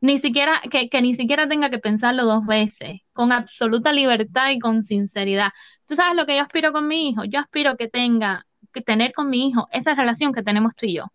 Ni 0.00 0.18
siquiera, 0.18 0.60
que, 0.70 0.88
que, 0.88 1.02
ni 1.02 1.14
siquiera 1.14 1.48
tenga 1.48 1.70
que 1.70 1.78
pensarlo 1.78 2.24
dos 2.24 2.46
veces, 2.46 3.00
con 3.12 3.32
absoluta 3.32 3.92
libertad 3.92 4.50
y 4.50 4.58
con 4.58 4.82
sinceridad. 4.82 5.50
Tú 5.86 5.94
sabes 5.94 6.16
lo 6.16 6.26
que 6.26 6.36
yo 6.36 6.42
aspiro 6.42 6.72
con 6.72 6.88
mi 6.88 7.10
hijo, 7.10 7.24
yo 7.24 7.40
aspiro 7.40 7.76
que 7.76 7.88
tenga, 7.88 8.46
que 8.72 8.80
tener 8.80 9.12
con 9.12 9.28
mi 9.28 9.48
hijo 9.48 9.68
esa 9.72 9.94
relación 9.94 10.32
que 10.32 10.42
tenemos 10.42 10.74
tú 10.74 10.86
y 10.86 10.94
yo, 10.94 11.12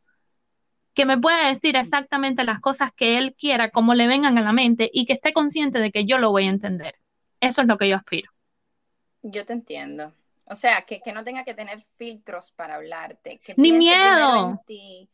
que 0.94 1.06
me 1.06 1.18
pueda 1.18 1.48
decir 1.48 1.76
exactamente 1.76 2.44
las 2.44 2.60
cosas 2.62 2.92
que 2.96 3.18
él 3.18 3.36
quiera, 3.38 3.72
como 3.72 3.94
le 3.94 4.08
vengan 4.08 4.38
a 4.38 4.42
la 4.42 4.54
mente 4.54 4.90
y 4.94 5.06
que 5.06 5.14
esté 5.14 5.34
consciente 5.34 5.80
de 5.80 5.92
que 5.92 6.06
yo 6.06 6.18
lo 6.18 6.32
voy 6.32 6.46
a 6.46 6.50
entender. 6.50 6.96
Eso 7.40 7.62
es 7.62 7.68
lo 7.68 7.78
que 7.78 7.90
yo 7.90 7.98
aspiro. 7.98 8.32
Yo 9.22 9.46
te 9.46 9.54
entiendo. 9.54 10.14
O 10.48 10.56
sea, 10.56 10.84
que, 10.84 11.02
que 11.02 11.12
no 11.12 11.24
tenga 11.24 11.44
que 11.44 11.54
tener 11.54 11.82
filtros 11.98 12.52
para 12.52 12.76
hablarte. 12.76 13.40
Que 13.40 13.56
Ni 13.58 13.72
miedo. 13.72 14.52
En 14.52 14.60
ti, 14.66 15.10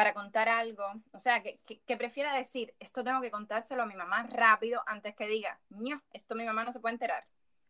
para 0.00 0.14
contar 0.14 0.48
algo. 0.48 0.82
O 1.12 1.18
sea, 1.18 1.42
que, 1.42 1.60
que, 1.86 1.96
prefiera 1.98 2.34
decir, 2.34 2.72
esto 2.80 3.04
tengo 3.04 3.20
que 3.20 3.30
contárselo 3.30 3.82
a 3.82 3.86
mi 3.86 3.94
mamá 3.96 4.22
rápido 4.22 4.80
antes 4.86 5.14
que 5.14 5.26
diga, 5.26 5.60
no, 5.68 6.00
esto 6.14 6.34
mi 6.34 6.46
mamá 6.46 6.64
no 6.64 6.72
se 6.72 6.80
puede 6.80 6.94
enterar. 6.94 7.22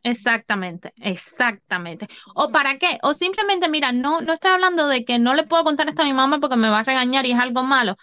Exactamente, 0.05 0.93
exactamente. 0.99 2.07
¿O 2.37 2.53
para 2.53 2.79
qué? 2.79 3.01
O 3.03 3.15
simplemente, 3.15 3.69
mira, 3.69 3.91
no, 3.91 4.21
no 4.21 4.33
estoy 4.33 4.53
hablando 4.53 4.87
de 4.87 5.05
que 5.05 5.19
no 5.19 5.35
le 5.35 5.45
puedo 5.45 5.65
contar 5.65 5.89
esto 5.89 6.03
a 6.03 6.05
mi 6.05 6.13
mamá 6.13 6.39
porque 6.39 6.55
me 6.55 6.71
va 6.71 6.79
a 6.79 6.85
regañar 6.85 7.27
y 7.27 7.33
es 7.33 7.39
algo 7.41 7.65
malo. 7.65 7.97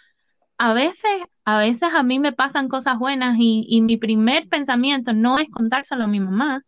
A 0.58 0.74
veces, 0.74 1.22
a 1.46 1.60
veces 1.60 1.90
a 1.94 2.04
mí 2.04 2.20
me 2.20 2.34
pasan 2.34 2.68
cosas 2.68 3.00
buenas 3.00 3.38
y, 3.40 3.66
y 3.70 3.80
mi 3.80 3.96
primer 3.96 4.50
pensamiento 4.50 5.14
no 5.14 5.40
es 5.40 5.50
contárselo 5.50 6.04
a 6.04 6.08
mi 6.08 6.20
mamá, 6.20 6.66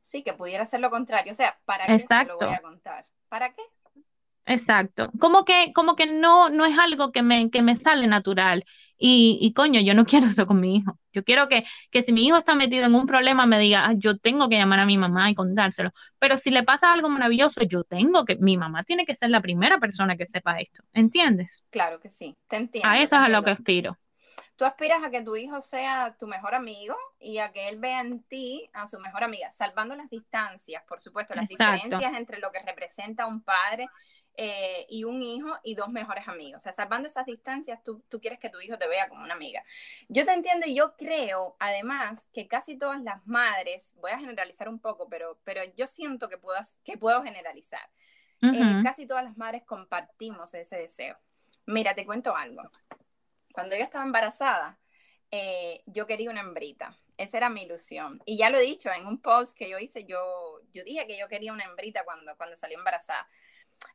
Sí, 0.00 0.24
que 0.24 0.32
pudiera 0.32 0.64
ser 0.64 0.80
lo 0.80 0.90
contrario. 0.90 1.30
O 1.30 1.36
sea, 1.36 1.60
¿para 1.66 1.86
qué 1.86 1.98
se 2.00 2.24
lo 2.24 2.36
voy 2.36 2.48
a 2.48 2.62
contar? 2.62 3.04
¿Para 3.28 3.52
qué? 3.52 3.62
Exacto. 4.50 5.10
Como 5.20 5.44
que, 5.44 5.72
como 5.72 5.94
que 5.94 6.06
no, 6.06 6.48
no 6.50 6.64
es 6.66 6.76
algo 6.76 7.12
que 7.12 7.22
me, 7.22 7.50
que 7.50 7.62
me 7.62 7.76
sale 7.76 8.08
natural. 8.08 8.64
Y, 8.98 9.38
y 9.40 9.52
coño, 9.54 9.80
yo 9.80 9.94
no 9.94 10.04
quiero 10.06 10.26
eso 10.26 10.44
con 10.46 10.58
mi 10.60 10.76
hijo. 10.76 10.98
Yo 11.12 11.22
quiero 11.22 11.48
que, 11.48 11.64
que 11.92 12.02
si 12.02 12.12
mi 12.12 12.26
hijo 12.26 12.36
está 12.36 12.56
metido 12.56 12.84
en 12.84 12.94
un 12.96 13.06
problema, 13.06 13.46
me 13.46 13.60
diga, 13.60 13.86
ah, 13.86 13.94
yo 13.96 14.18
tengo 14.18 14.48
que 14.48 14.56
llamar 14.56 14.80
a 14.80 14.86
mi 14.86 14.98
mamá 14.98 15.30
y 15.30 15.36
contárselo. 15.36 15.92
Pero 16.18 16.36
si 16.36 16.50
le 16.50 16.64
pasa 16.64 16.92
algo 16.92 17.08
maravilloso, 17.08 17.62
yo 17.62 17.84
tengo 17.84 18.24
que, 18.24 18.36
mi 18.36 18.56
mamá 18.56 18.82
tiene 18.82 19.06
que 19.06 19.14
ser 19.14 19.30
la 19.30 19.40
primera 19.40 19.78
persona 19.78 20.16
que 20.16 20.26
sepa 20.26 20.58
esto. 20.58 20.82
¿Entiendes? 20.92 21.64
Claro 21.70 22.00
que 22.00 22.08
sí, 22.08 22.36
te 22.48 22.56
entiendo. 22.56 22.88
A 22.88 23.00
eso 23.00 23.14
es 23.14 23.22
a 23.22 23.28
lo 23.28 23.44
que 23.44 23.50
aspiro. 23.50 23.96
Tú 24.56 24.64
aspiras 24.64 25.02
a 25.02 25.10
que 25.10 25.22
tu 25.22 25.36
hijo 25.36 25.60
sea 25.60 26.14
tu 26.18 26.26
mejor 26.26 26.54
amigo 26.54 26.94
y 27.18 27.38
a 27.38 27.50
que 27.50 27.68
él 27.68 27.78
vea 27.78 28.00
en 28.00 28.22
ti 28.24 28.68
a 28.74 28.86
su 28.86 28.98
mejor 28.98 29.24
amiga, 29.24 29.50
salvando 29.52 29.94
las 29.94 30.10
distancias, 30.10 30.82
por 30.86 31.00
supuesto, 31.00 31.34
las 31.34 31.48
diferencias 31.48 32.14
entre 32.14 32.38
lo 32.40 32.50
que 32.50 32.60
representa 32.60 33.26
un 33.26 33.42
padre 33.42 33.88
eh, 34.36 34.86
y 34.88 35.04
un 35.04 35.22
hijo 35.22 35.58
y 35.64 35.74
dos 35.74 35.88
mejores 35.88 36.28
amigos. 36.28 36.60
O 36.60 36.62
sea, 36.62 36.72
salvando 36.72 37.08
esas 37.08 37.26
distancias, 37.26 37.82
tú, 37.84 38.02
tú, 38.08 38.20
quieres 38.20 38.38
que 38.38 38.50
tu 38.50 38.60
hijo 38.60 38.78
te 38.78 38.88
vea 38.88 39.08
como 39.08 39.24
una 39.24 39.34
amiga. 39.34 39.64
Yo 40.08 40.24
te 40.24 40.32
entiendo 40.32 40.66
y 40.66 40.74
yo 40.74 40.96
creo, 40.96 41.56
además, 41.58 42.26
que 42.32 42.48
casi 42.48 42.76
todas 42.76 43.02
las 43.02 43.26
madres, 43.26 43.94
voy 43.96 44.12
a 44.12 44.18
generalizar 44.18 44.68
un 44.68 44.78
poco, 44.78 45.08
pero, 45.08 45.38
pero 45.44 45.62
yo 45.76 45.86
siento 45.86 46.28
que, 46.28 46.38
puedo, 46.38 46.58
que 46.84 46.96
puedo 46.96 47.22
generalizar. 47.22 47.88
Eh, 48.42 48.80
casi 48.82 49.06
todas 49.06 49.22
las 49.22 49.36
madres 49.36 49.64
compartimos 49.64 50.54
ese 50.54 50.78
deseo. 50.78 51.18
Mira, 51.66 51.94
te 51.94 52.06
cuento 52.06 52.34
algo 52.34 52.62
cuando 53.52 53.76
yo 53.76 53.82
estaba 53.82 54.04
embarazada, 54.04 54.78
eh, 55.30 55.82
yo 55.86 56.06
quería 56.06 56.30
una 56.30 56.40
hembrita. 56.40 56.96
Esa 57.16 57.36
era 57.36 57.50
mi 57.50 57.62
ilusión. 57.62 58.22
Y 58.24 58.38
ya 58.38 58.50
lo 58.50 58.58
he 58.58 58.62
dicho 58.62 58.90
en 58.90 59.06
un 59.06 59.20
post 59.20 59.56
que 59.56 59.68
yo 59.68 59.78
hice, 59.78 60.04
yo, 60.04 60.60
yo 60.72 60.82
dije 60.84 61.06
que 61.06 61.18
yo 61.18 61.28
quería 61.28 61.52
una 61.52 61.64
hembrita 61.64 62.04
cuando, 62.04 62.36
cuando 62.36 62.56
salí 62.56 62.74
embarazada. 62.74 63.28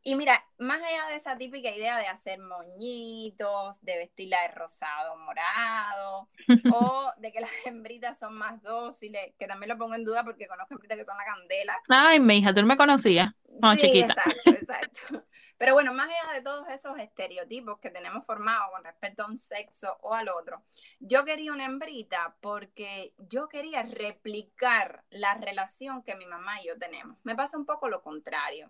Y 0.03 0.15
mira, 0.15 0.45
más 0.59 0.81
allá 0.83 1.07
de 1.07 1.15
esa 1.15 1.37
típica 1.37 1.69
idea 1.69 1.97
de 1.97 2.07
hacer 2.07 2.39
moñitos, 2.39 3.83
de 3.83 3.97
vestirla 3.97 4.41
de 4.41 4.49
rosado 4.49 5.17
morado, 5.17 6.29
o 6.73 7.11
de 7.17 7.31
que 7.31 7.39
las 7.39 7.49
hembritas 7.65 8.19
son 8.19 8.37
más 8.37 8.61
dóciles, 8.61 9.33
que 9.37 9.47
también 9.47 9.69
lo 9.69 9.77
pongo 9.77 9.95
en 9.95 10.05
duda 10.05 10.23
porque 10.23 10.47
conozco 10.47 10.75
hembritas 10.75 10.97
que 10.97 11.05
son 11.05 11.17
la 11.17 11.25
candela. 11.25 11.81
Ay, 11.89 12.19
mi 12.19 12.37
hija, 12.37 12.53
tú 12.53 12.61
no 12.61 12.67
me 12.67 12.77
conocías. 12.77 13.33
sí, 13.71 13.77
chiquita. 13.77 14.13
Exacto, 14.13 14.49
exacto. 14.51 15.25
Pero 15.57 15.73
bueno, 15.73 15.93
más 15.93 16.09
allá 16.09 16.33
de 16.33 16.41
todos 16.41 16.67
esos 16.67 16.99
estereotipos 16.99 17.79
que 17.79 17.89
tenemos 17.89 18.25
formados 18.25 18.69
con 18.71 18.83
respecto 18.83 19.23
a 19.23 19.27
un 19.27 19.37
sexo 19.37 19.97
o 20.01 20.13
al 20.13 20.27
otro, 20.27 20.63
yo 20.99 21.23
quería 21.23 21.53
una 21.53 21.65
hembrita 21.65 22.35
porque 22.41 23.13
yo 23.17 23.47
quería 23.47 23.83
replicar 23.83 25.05
la 25.09 25.33
relación 25.35 26.03
que 26.03 26.15
mi 26.15 26.25
mamá 26.25 26.61
y 26.61 26.67
yo 26.67 26.77
tenemos. 26.77 27.17
Me 27.23 27.35
pasa 27.35 27.57
un 27.57 27.65
poco 27.65 27.87
lo 27.87 28.01
contrario. 28.01 28.69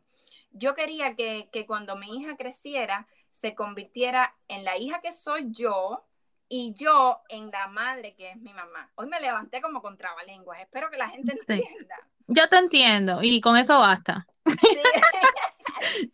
Yo 0.58 0.74
quería 0.74 1.16
que, 1.16 1.50
que 1.52 1.66
cuando 1.66 1.96
mi 1.96 2.18
hija 2.18 2.36
creciera, 2.36 3.08
se 3.30 3.54
convirtiera 3.56 4.36
en 4.48 4.64
la 4.64 4.78
hija 4.78 5.02
que 5.02 5.14
soy 5.14 5.48
yo, 5.52 6.06
y 6.48 6.74
yo 6.74 7.22
en 7.30 7.50
la 7.52 7.68
madre 7.68 8.16
que 8.16 8.32
es 8.32 8.38
mi 8.38 8.54
mamá. 8.54 8.92
Hoy 8.96 9.08
me 9.08 9.20
levanté 9.20 9.62
como 9.62 9.82
con 9.82 9.98
trabalenguas. 9.98 10.60
Espero 10.60 10.90
que 10.90 10.98
la 10.98 11.10
gente 11.10 11.34
entienda. 11.34 11.96
Yo 12.28 12.48
te 12.50 12.58
entiendo 12.58 13.22
y 13.22 13.42
con 13.42 13.58
eso 13.58 13.80
basta. 13.80 14.28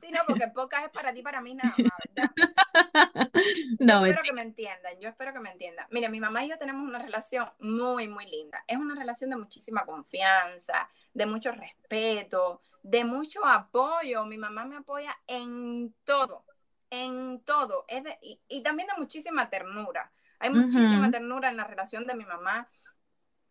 Sí, 0.01 0.11
no, 0.11 0.21
porque 0.27 0.47
pocas 0.47 0.83
es 0.83 0.89
para 0.89 1.13
ti, 1.13 1.21
para 1.21 1.39
mí 1.39 1.53
nada 1.53 1.73
más, 1.77 1.99
¿verdad? 2.15 2.31
No, 3.79 4.01
yo 4.01 4.07
espero 4.07 4.23
que 4.23 4.33
me 4.33 4.41
entiendan, 4.41 4.99
yo 4.99 5.09
espero 5.09 5.33
que 5.33 5.39
me 5.39 5.49
entiendan. 5.49 5.85
Mire, 5.91 6.09
mi 6.09 6.19
mamá 6.19 6.43
y 6.43 6.49
yo 6.49 6.57
tenemos 6.57 6.87
una 6.87 6.99
relación 6.99 7.49
muy, 7.59 8.07
muy 8.07 8.25
linda. 8.25 8.63
Es 8.67 8.77
una 8.77 8.95
relación 8.95 9.29
de 9.29 9.37
muchísima 9.37 9.85
confianza, 9.85 10.89
de 11.13 11.25
mucho 11.25 11.51
respeto, 11.51 12.61
de 12.83 13.05
mucho 13.05 13.45
apoyo. 13.45 14.25
Mi 14.25 14.37
mamá 14.37 14.65
me 14.65 14.77
apoya 14.77 15.17
en 15.27 15.93
todo, 16.03 16.45
en 16.89 17.41
todo. 17.43 17.85
Es 17.87 18.03
y, 18.21 18.63
también 18.63 18.87
de 18.87 18.99
muchísima 18.99 19.49
ternura. 19.49 20.11
Hay 20.39 20.49
muchísima 20.49 21.11
ternura 21.11 21.49
en 21.49 21.57
la 21.57 21.65
relación 21.65 22.07
de 22.07 22.15
mi 22.15 22.25
mamá 22.25 22.67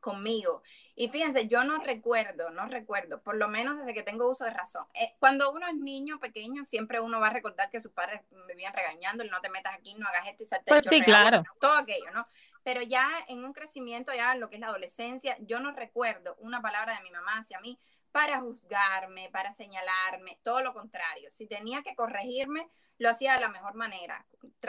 conmigo. 0.00 0.62
Y 0.96 1.08
fíjense, 1.08 1.46
yo 1.46 1.62
no 1.62 1.78
recuerdo, 1.78 2.50
no 2.50 2.66
recuerdo, 2.66 3.22
por 3.22 3.36
lo 3.36 3.48
menos 3.48 3.78
desde 3.78 3.94
que 3.94 4.02
tengo 4.02 4.28
uso 4.28 4.44
de 4.44 4.50
razón. 4.50 4.84
Eh, 4.94 5.14
cuando 5.18 5.52
uno 5.52 5.68
es 5.68 5.76
niño 5.76 6.18
pequeño, 6.18 6.64
siempre 6.64 7.00
uno 7.00 7.20
va 7.20 7.28
a 7.28 7.32
recordar 7.32 7.70
que 7.70 7.80
sus 7.80 7.92
padres 7.92 8.22
me 8.30 8.54
vivían 8.54 8.74
regañando, 8.74 9.24
no 9.24 9.40
te 9.40 9.50
metas 9.50 9.74
aquí, 9.74 9.94
no 9.94 10.08
hagas 10.08 10.28
esto 10.28 10.42
y 10.42 10.46
salte 10.46 10.72
pues 10.72 10.86
sí, 10.88 11.00
claro. 11.02 11.44
todo 11.60 11.76
aquello, 11.76 12.10
¿no? 12.12 12.24
Pero 12.62 12.82
ya 12.82 13.08
en 13.28 13.44
un 13.44 13.52
crecimiento, 13.52 14.12
ya 14.12 14.32
en 14.32 14.40
lo 14.40 14.50
que 14.50 14.56
es 14.56 14.60
la 14.60 14.68
adolescencia, 14.68 15.36
yo 15.40 15.60
no 15.60 15.72
recuerdo 15.72 16.36
una 16.40 16.60
palabra 16.60 16.94
de 16.96 17.02
mi 17.02 17.10
mamá 17.10 17.38
hacia 17.38 17.60
mí 17.60 17.78
para 18.12 18.40
juzgarme, 18.40 19.30
para 19.30 19.52
señalarme, 19.52 20.38
todo 20.42 20.62
lo 20.62 20.74
contrario. 20.74 21.30
Si 21.30 21.46
tenía 21.46 21.82
que 21.82 21.94
corregirme, 21.94 22.68
lo 22.98 23.08
hacía 23.08 23.34
de 23.34 23.40
la 23.40 23.48
mejor 23.48 23.74
manera, 23.74 24.26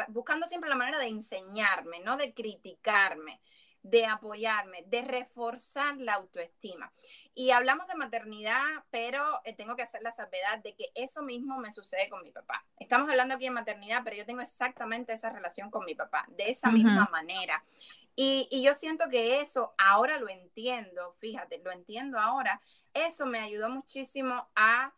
buscando 0.10 0.48
siempre 0.48 0.70
la 0.70 0.76
manera 0.76 1.00
de 1.00 1.08
enseñarme, 1.08 2.00
no 2.00 2.18
de 2.18 2.34
criticarme 2.34 3.42
de 3.84 4.06
apoyarme, 4.06 4.84
de 4.88 5.02
reforzar 5.02 5.98
la 5.98 6.16
autoestima. 6.16 6.92
Y 7.34 7.52
hablamos 7.52 7.88
de 7.88 7.96
maternidad, 7.96 8.64
pero 8.92 9.42
eh, 9.46 9.54
tengo 9.54 9.76
que 9.76 9.82
hacer 9.84 10.02
la 10.02 10.12
salvedad 10.12 10.60
de 10.64 10.76
que 10.76 10.92
eso 10.96 11.24
mismo 11.24 11.58
me 11.58 11.72
sucede 11.72 12.10
con 12.10 12.22
mi 12.24 12.32
papá. 12.32 12.66
Estamos 12.80 13.10
hablando 13.10 13.36
aquí 13.36 13.46
de 13.46 13.52
maternidad, 13.52 14.02
pero 14.04 14.18
yo 14.18 14.26
tengo 14.26 14.42
exactamente 14.42 15.14
esa 15.14 15.30
relación 15.30 15.72
con 15.72 15.86
mi 15.86 15.96
papá, 15.96 16.26
de 16.30 16.50
esa 16.50 16.70
misma 16.70 17.08
manera. 17.12 17.64
Y, 18.16 18.48
y 18.52 18.62
yo 18.62 18.76
siento 18.76 19.08
que 19.10 19.42
eso, 19.42 19.74
ahora 19.78 20.18
lo 20.18 20.30
entiendo, 20.30 21.14
fíjate, 21.14 21.62
lo 21.64 21.72
entiendo 21.72 22.20
ahora, 22.20 22.62
eso 22.94 23.26
me 23.26 23.40
ayudó 23.40 23.70
muchísimo 23.70 24.50
a 24.56 24.94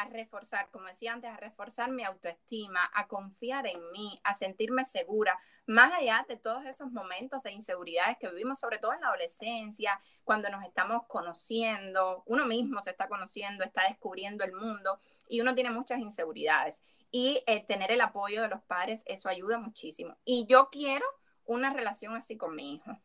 a 0.00 0.08
reforzar, 0.08 0.68
como 0.70 0.88
decía 0.88 1.12
antes, 1.12 1.30
a 1.30 1.36
reforzar 1.36 1.90
mi 1.90 2.04
autoestima, 2.04 2.90
a 2.94 3.06
confiar 3.06 3.66
en 3.66 3.90
mí, 3.92 4.20
a 4.24 4.34
sentirme 4.34 4.84
segura, 4.84 5.38
más 5.66 5.92
allá 5.92 6.24
de 6.28 6.36
todos 6.36 6.64
esos 6.66 6.90
momentos 6.90 7.42
de 7.42 7.52
inseguridades 7.52 8.16
que 8.18 8.28
vivimos, 8.28 8.58
sobre 8.58 8.78
todo 8.78 8.92
en 8.92 9.00
la 9.00 9.08
adolescencia, 9.08 10.00
cuando 10.24 10.48
nos 10.50 10.64
estamos 10.64 11.04
conociendo, 11.06 12.22
uno 12.26 12.46
mismo 12.46 12.82
se 12.82 12.90
está 12.90 13.08
conociendo, 13.08 13.64
está 13.64 13.82
descubriendo 13.88 14.44
el 14.44 14.52
mundo 14.52 15.00
y 15.28 15.40
uno 15.40 15.54
tiene 15.54 15.70
muchas 15.70 16.00
inseguridades. 16.00 16.82
Y 17.10 17.42
eh, 17.46 17.64
tener 17.64 17.92
el 17.92 18.00
apoyo 18.00 18.42
de 18.42 18.48
los 18.48 18.62
padres, 18.62 19.04
eso 19.06 19.28
ayuda 19.28 19.58
muchísimo. 19.58 20.16
Y 20.24 20.46
yo 20.46 20.68
quiero 20.70 21.06
una 21.44 21.72
relación 21.72 22.16
así 22.16 22.36
con 22.36 22.56
mi 22.56 22.74
hijo. 22.74 22.98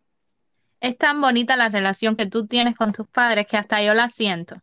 Es 0.82 0.98
tan 0.98 1.22
bonita 1.22 1.56
la 1.56 1.70
relación 1.70 2.16
que 2.16 2.26
tú 2.26 2.48
tienes 2.48 2.76
con 2.76 2.92
tus 2.92 3.08
padres 3.08 3.46
que 3.48 3.58
hasta 3.58 3.84
yo 3.84 3.94
la 3.94 4.10
siento. 4.10 4.62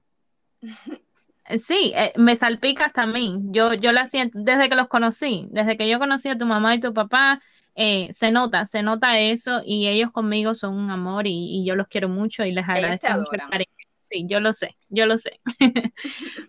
Eh, 1.48 1.58
sí, 1.58 1.92
eh, 1.94 2.12
me 2.16 2.36
salpica 2.36 2.86
hasta 2.86 3.02
a 3.02 3.06
mí. 3.06 3.38
Yo, 3.50 3.74
yo 3.74 3.92
la 3.92 4.08
siento 4.08 4.38
desde 4.40 4.68
que 4.68 4.74
los 4.74 4.88
conocí, 4.88 5.46
desde 5.50 5.76
que 5.76 5.88
yo 5.88 5.98
conocí 5.98 6.28
a 6.28 6.38
tu 6.38 6.46
mamá 6.46 6.74
y 6.74 6.80
tu 6.80 6.92
papá, 6.92 7.40
eh, 7.74 8.08
se 8.12 8.30
nota, 8.30 8.64
se 8.64 8.82
nota 8.82 9.18
eso 9.18 9.60
y 9.64 9.88
ellos 9.88 10.10
conmigo 10.10 10.54
son 10.54 10.74
un 10.74 10.90
amor 10.90 11.26
y, 11.26 11.64
yo 11.66 11.74
los 11.76 11.88
quiero 11.88 12.08
mucho 12.08 12.44
y 12.44 12.52
les 12.52 12.68
agradezco 12.68 13.12
mucho 13.18 13.34
el 13.34 13.50
cariño. 13.50 13.70
Sí, 13.98 14.24
yo 14.28 14.40
lo 14.40 14.52
sé, 14.52 14.76
yo 14.88 15.06
lo 15.06 15.18
sé. 15.18 15.40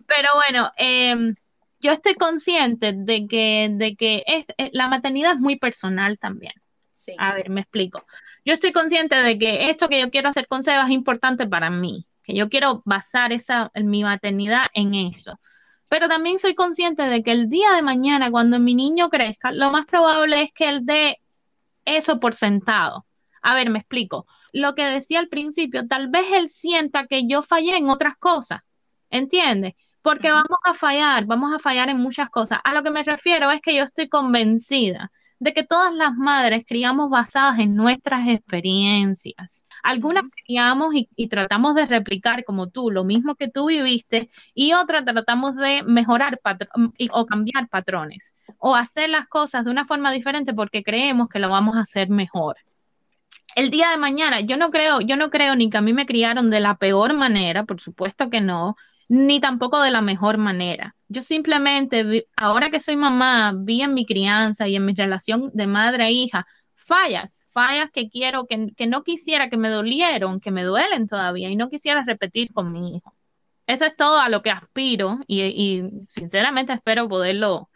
Pero 0.06 0.28
bueno, 0.34 0.70
em, 0.76 1.34
yo 1.80 1.92
estoy 1.92 2.14
consciente 2.14 2.92
de 2.92 3.26
que, 3.26 3.68
de 3.72 3.96
que 3.96 4.22
es, 4.26 4.46
la 4.72 4.88
maternidad 4.88 5.32
es 5.32 5.40
muy 5.40 5.56
personal 5.56 6.18
también. 6.18 6.52
Sí. 6.92 7.14
A 7.18 7.34
ver, 7.34 7.50
me 7.50 7.60
explico. 7.60 8.06
Yo 8.44 8.54
estoy 8.54 8.72
consciente 8.72 9.14
de 9.16 9.38
que 9.38 9.70
esto 9.70 9.88
que 9.88 10.00
yo 10.00 10.10
quiero 10.10 10.28
hacer 10.28 10.46
con 10.46 10.62
Seba 10.62 10.84
es 10.84 10.90
importante 10.90 11.46
para 11.46 11.68
mí, 11.68 12.06
que 12.28 12.34
yo 12.34 12.50
quiero 12.50 12.82
basar 12.84 13.32
esa, 13.32 13.70
mi 13.74 14.04
maternidad 14.04 14.66
en 14.74 14.94
eso. 14.94 15.40
Pero 15.88 16.08
también 16.08 16.38
soy 16.38 16.54
consciente 16.54 17.02
de 17.04 17.22
que 17.22 17.32
el 17.32 17.48
día 17.48 17.72
de 17.72 17.80
mañana, 17.80 18.30
cuando 18.30 18.58
mi 18.58 18.74
niño 18.74 19.08
crezca, 19.08 19.50
lo 19.50 19.70
más 19.70 19.86
probable 19.86 20.42
es 20.42 20.52
que 20.52 20.68
él 20.68 20.84
dé 20.84 21.22
eso 21.86 22.20
por 22.20 22.34
sentado. 22.34 23.06
A 23.40 23.54
ver, 23.54 23.70
me 23.70 23.78
explico. 23.78 24.26
Lo 24.52 24.74
que 24.74 24.84
decía 24.84 25.20
al 25.20 25.28
principio, 25.28 25.88
tal 25.88 26.08
vez 26.08 26.26
él 26.32 26.50
sienta 26.50 27.06
que 27.06 27.26
yo 27.26 27.42
fallé 27.42 27.78
en 27.78 27.88
otras 27.88 28.18
cosas, 28.18 28.60
¿entiendes? 29.08 29.72
Porque 30.02 30.30
vamos 30.30 30.58
a 30.64 30.74
fallar, 30.74 31.24
vamos 31.24 31.54
a 31.54 31.58
fallar 31.58 31.88
en 31.88 31.96
muchas 31.96 32.28
cosas. 32.28 32.60
A 32.62 32.74
lo 32.74 32.82
que 32.82 32.90
me 32.90 33.04
refiero 33.04 33.50
es 33.50 33.62
que 33.62 33.74
yo 33.74 33.84
estoy 33.84 34.10
convencida 34.10 35.10
de 35.38 35.54
que 35.54 35.64
todas 35.64 35.94
las 35.94 36.14
madres 36.14 36.64
criamos 36.66 37.10
basadas 37.10 37.58
en 37.60 37.74
nuestras 37.74 38.26
experiencias. 38.28 39.64
Algunas 39.82 40.24
criamos 40.44 40.94
y, 40.94 41.28
tratamos 41.28 41.74
de 41.74 41.86
replicar 41.86 42.44
como 42.44 42.68
tú, 42.68 42.90
lo 42.90 43.04
mismo 43.04 43.36
que 43.36 43.48
tú 43.48 43.66
viviste, 43.68 44.30
y 44.54 44.72
otras 44.72 45.04
tratamos 45.04 45.54
de 45.56 45.82
mejorar 45.84 46.40
o 47.12 47.26
cambiar 47.26 47.68
patrones, 47.68 48.36
o 48.58 48.74
hacer 48.74 49.10
las 49.10 49.28
cosas 49.28 49.64
de 49.64 49.70
una 49.70 49.86
forma 49.86 50.12
diferente 50.12 50.52
porque 50.52 50.82
creemos 50.82 51.28
que 51.28 51.38
lo 51.38 51.48
vamos 51.48 51.76
a 51.76 51.80
hacer 51.80 52.08
mejor. 52.08 52.56
El 53.54 53.70
día 53.70 53.90
de 53.90 53.96
mañana, 53.96 54.40
yo 54.40 54.56
no 54.56 54.70
creo, 54.70 55.00
yo 55.00 55.16
no 55.16 55.30
creo 55.30 55.54
ni 55.54 55.70
que 55.70 55.78
a 55.78 55.80
mí 55.80 55.92
me 55.92 56.06
criaron 56.06 56.50
de 56.50 56.60
la 56.60 56.76
peor 56.76 57.14
manera, 57.14 57.64
por 57.64 57.80
supuesto 57.80 58.30
que 58.30 58.40
no, 58.40 58.76
ni 59.08 59.40
tampoco 59.40 59.80
de 59.80 59.90
la 59.90 60.00
mejor 60.00 60.38
manera. 60.38 60.94
Yo 61.08 61.22
simplemente, 61.22 62.28
ahora 62.36 62.70
que 62.70 62.80
soy 62.80 62.96
mamá, 62.96 63.54
vi 63.56 63.82
en 63.82 63.94
mi 63.94 64.04
crianza 64.06 64.68
y 64.68 64.76
en 64.76 64.84
mi 64.84 64.94
relación 64.94 65.50
de 65.54 65.66
madre 65.66 66.06
e 66.06 66.12
hija 66.12 66.46
fallas, 66.88 67.46
fallas 67.52 67.90
que 67.92 68.08
quiero, 68.10 68.46
que, 68.46 68.86
no 68.86 69.04
quisiera, 69.04 69.50
que 69.50 69.56
me 69.58 69.68
dolieron, 69.68 70.40
que 70.40 70.50
me 70.50 70.64
duelen 70.64 71.06
todavía 71.06 71.50
y 71.50 71.56
no 71.56 71.68
quisiera 71.70 72.02
repetir 72.04 72.52
con 72.52 72.72
mi 72.72 72.96
hijo. 72.96 73.14
Eso 73.66 73.84
es 73.84 73.94
todo 73.96 74.18
a 74.18 74.28
lo 74.30 74.42
que 74.42 74.50
aspiro 74.50 75.18
y, 75.26 75.82
sinceramente 76.08 76.72
espero 76.72 77.08
poderlo, 77.08 77.68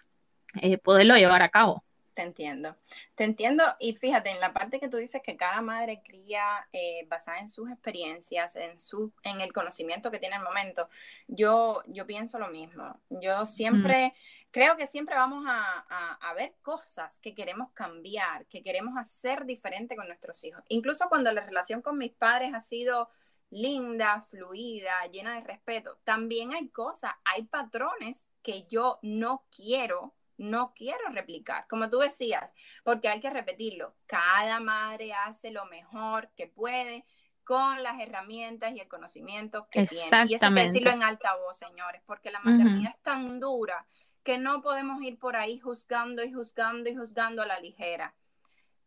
eh, 0.63 0.79
poderlo 0.79 1.17
llevar 1.17 1.43
a 1.43 1.51
cabo. 1.51 1.83
Te 2.15 2.21
entiendo, 2.21 2.77
te 3.15 3.25
entiendo 3.25 3.65
y 3.81 3.95
fíjate, 3.95 4.31
en 4.31 4.41
la 4.41 4.53
parte 4.53 4.79
que 4.79 4.89
tú 4.89 4.99
dices 4.99 5.23
que 5.23 5.39
cada 5.39 5.63
madre 5.63 6.03
cría 6.05 6.69
eh, 6.73 7.07
basada 7.09 7.39
en 7.39 7.49
sus 7.49 7.71
experiencias, 7.71 8.55
en, 8.57 8.79
su, 8.79 9.15
en 9.23 9.41
el 9.41 9.53
conocimiento 9.53 10.11
que 10.11 10.19
tiene 10.19 10.37
el 10.37 10.43
momento, 10.43 10.91
yo, 11.27 11.83
yo 11.87 12.07
pienso 12.07 12.39
lo 12.39 12.49
mismo. 12.49 13.01
Yo 13.09 13.47
siempre, 13.47 14.15
creo 14.51 14.77
que 14.77 14.87
siempre 14.87 15.15
vamos 15.15 15.47
a, 15.49 16.19
a, 16.21 16.35
ver 16.35 16.55
cosas 16.61 17.19
que 17.21 17.35
queremos 17.35 17.71
cambiar, 17.71 18.45
que 18.47 18.63
queremos 18.63 18.99
hacer 18.99 19.47
diferente 19.47 19.97
con 19.97 20.07
nuestros 20.07 20.45
hijos. 20.45 20.63
Incluso 20.69 21.09
cuando 21.09 21.33
la 21.33 21.47
relación 21.47 21.81
con 21.81 21.97
mis 21.97 22.13
padres 22.13 22.53
ha 22.53 22.61
sido 22.61 23.09
linda, 23.49 24.23
fluida, 24.29 25.07
llena 25.11 25.37
de 25.37 25.47
respeto, 25.47 25.99
también 26.05 26.53
hay 26.53 26.69
cosas, 26.69 27.13
hay 27.25 27.45
patrones 27.45 28.23
que 28.43 28.65
yo 28.65 28.99
no 29.03 29.47
quiero 29.55 30.15
no 30.43 30.75
quiero 30.75 31.09
replicar, 31.11 31.67
como 31.69 31.89
tú 31.89 31.99
decías, 31.99 32.53
porque 32.83 33.09
hay 33.09 33.21
que 33.21 33.31
repetirlo. 33.31 33.95
Cada 34.07 34.61
madre 34.61 35.13
hace 35.13 35.51
lo 35.51 35.65
mejor 35.67 36.31
que 36.37 36.49
puede 36.49 37.05
con 37.45 37.83
las 37.83 38.01
herramientas 38.01 38.73
y 38.75 38.81
el 38.81 38.89
conocimiento 38.89 39.69
que 39.71 39.87
tiene. 39.87 40.27
Y 40.29 40.35
eso 40.35 40.47
hay 40.47 40.55
que 40.55 40.61
decirlo 40.65 40.91
en 40.91 41.03
alta 41.03 41.35
voz, 41.37 41.59
señores, 41.59 42.03
porque 42.07 42.31
la 42.31 42.41
maternidad 42.41 42.93
es 42.95 43.03
tan 43.03 43.41
dura 43.41 43.87
que 44.23 44.39
no 44.39 44.63
podemos 44.63 45.03
ir 45.03 45.19
por 45.19 45.37
ahí 45.37 45.59
juzgando 45.59 46.23
y 46.25 46.33
juzgando 46.33 46.89
y 46.91 46.97
juzgando 46.97 47.43
a 47.43 47.47
la 47.47 47.59
ligera. 47.59 48.15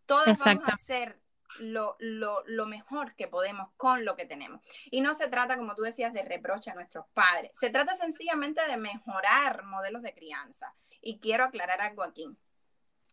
Todos 0.05 0.37
vamos 0.39 0.67
a 0.67 0.73
hacer 0.73 1.19
lo, 1.59 1.95
lo, 1.99 2.43
lo, 2.47 2.65
mejor 2.65 3.15
que 3.15 3.27
podemos 3.27 3.69
con 3.77 4.05
lo 4.05 4.15
que 4.15 4.25
tenemos. 4.25 4.61
Y 4.91 5.01
no 5.01 5.15
se 5.15 5.27
trata, 5.27 5.57
como 5.57 5.75
tú 5.75 5.83
decías, 5.83 6.13
de 6.13 6.23
reproche 6.23 6.71
a 6.71 6.75
nuestros 6.75 7.05
padres. 7.13 7.51
Se 7.53 7.69
trata 7.69 7.95
sencillamente 7.95 8.65
de 8.67 8.77
mejorar 8.77 9.63
modelos 9.63 10.01
de 10.01 10.13
crianza. 10.13 10.73
Y 11.05 11.19
quiero 11.19 11.43
aclarar 11.43 11.81
algo 11.81 12.01
aquí. 12.01 12.27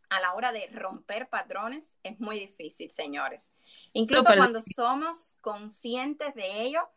A 0.09 0.19
la 0.19 0.33
hora 0.33 0.51
de 0.51 0.67
romper 0.73 1.29
patrones 1.29 1.97
es 2.03 2.19
muy 2.19 2.39
difícil, 2.39 2.91
señores. 2.91 3.53
Incluso 3.93 4.33
cuando 4.35 4.61
somos 4.63 5.37
conscientes 5.43 6.35
de 6.35 6.63
ello, 6.63 6.89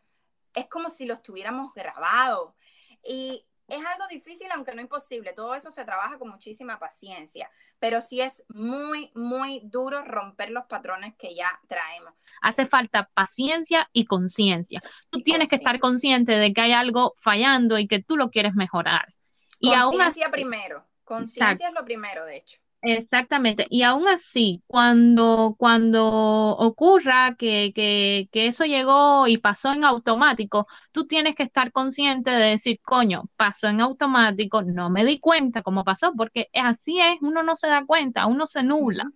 es 0.54 0.68
como 0.68 0.88
si 0.88 1.04
los 1.04 1.22
tuviéramos 1.22 1.74
grabado. 1.74 2.56
Y 3.04 3.44
es 3.68 3.84
algo 3.84 4.06
difícil, 4.08 4.46
aunque 4.54 4.74
no 4.74 4.80
imposible. 4.80 5.34
Todo 5.34 5.54
eso 5.54 5.70
se 5.70 5.84
trabaja 5.84 6.18
con 6.18 6.30
muchísima 6.30 6.78
paciencia, 6.78 7.50
pero 7.78 8.00
sí 8.00 8.22
es 8.22 8.42
muy, 8.48 9.10
muy 9.14 9.60
duro 9.64 10.02
romper 10.02 10.50
los 10.50 10.64
patrones 10.64 11.14
que 11.16 11.34
ya 11.34 11.60
traemos. 11.66 12.14
Hace 12.40 12.66
falta 12.66 13.10
paciencia 13.12 13.90
y 13.92 14.06
conciencia. 14.06 14.80
Tú 15.10 15.20
tienes 15.20 15.48
que 15.48 15.56
estar 15.56 15.78
consciente 15.78 16.32
de 16.32 16.54
que 16.54 16.60
hay 16.62 16.72
algo 16.72 17.14
fallando 17.18 17.78
y 17.78 17.86
que 17.86 18.02
tú 18.02 18.16
lo 18.16 18.30
quieres 18.30 18.54
mejorar. 18.54 19.15
Conciencia 19.60 20.30
primero. 20.30 20.84
Conciencia 21.04 21.68
es 21.68 21.74
lo 21.74 21.84
primero, 21.84 22.24
de 22.24 22.38
hecho. 22.38 22.58
Exactamente. 22.82 23.66
Y 23.68 23.82
aún 23.82 24.06
así, 24.06 24.62
cuando, 24.66 25.56
cuando 25.58 26.06
ocurra 26.56 27.34
que, 27.36 27.72
que, 27.74 28.28
que, 28.30 28.46
eso 28.46 28.64
llegó 28.64 29.26
y 29.26 29.38
pasó 29.38 29.72
en 29.72 29.84
automático, 29.84 30.68
tú 30.92 31.06
tienes 31.06 31.34
que 31.34 31.42
estar 31.42 31.72
consciente 31.72 32.30
de 32.30 32.50
decir, 32.50 32.80
coño, 32.82 33.24
pasó 33.36 33.66
en 33.68 33.80
automático, 33.80 34.62
no 34.62 34.90
me 34.90 35.04
di 35.04 35.18
cuenta 35.18 35.62
cómo 35.62 35.84
pasó, 35.84 36.12
porque 36.16 36.48
así 36.54 37.00
es, 37.00 37.18
uno 37.22 37.42
no 37.42 37.56
se 37.56 37.66
da 37.68 37.84
cuenta, 37.84 38.26
uno 38.26 38.46
se 38.46 38.62
nula. 38.62 39.10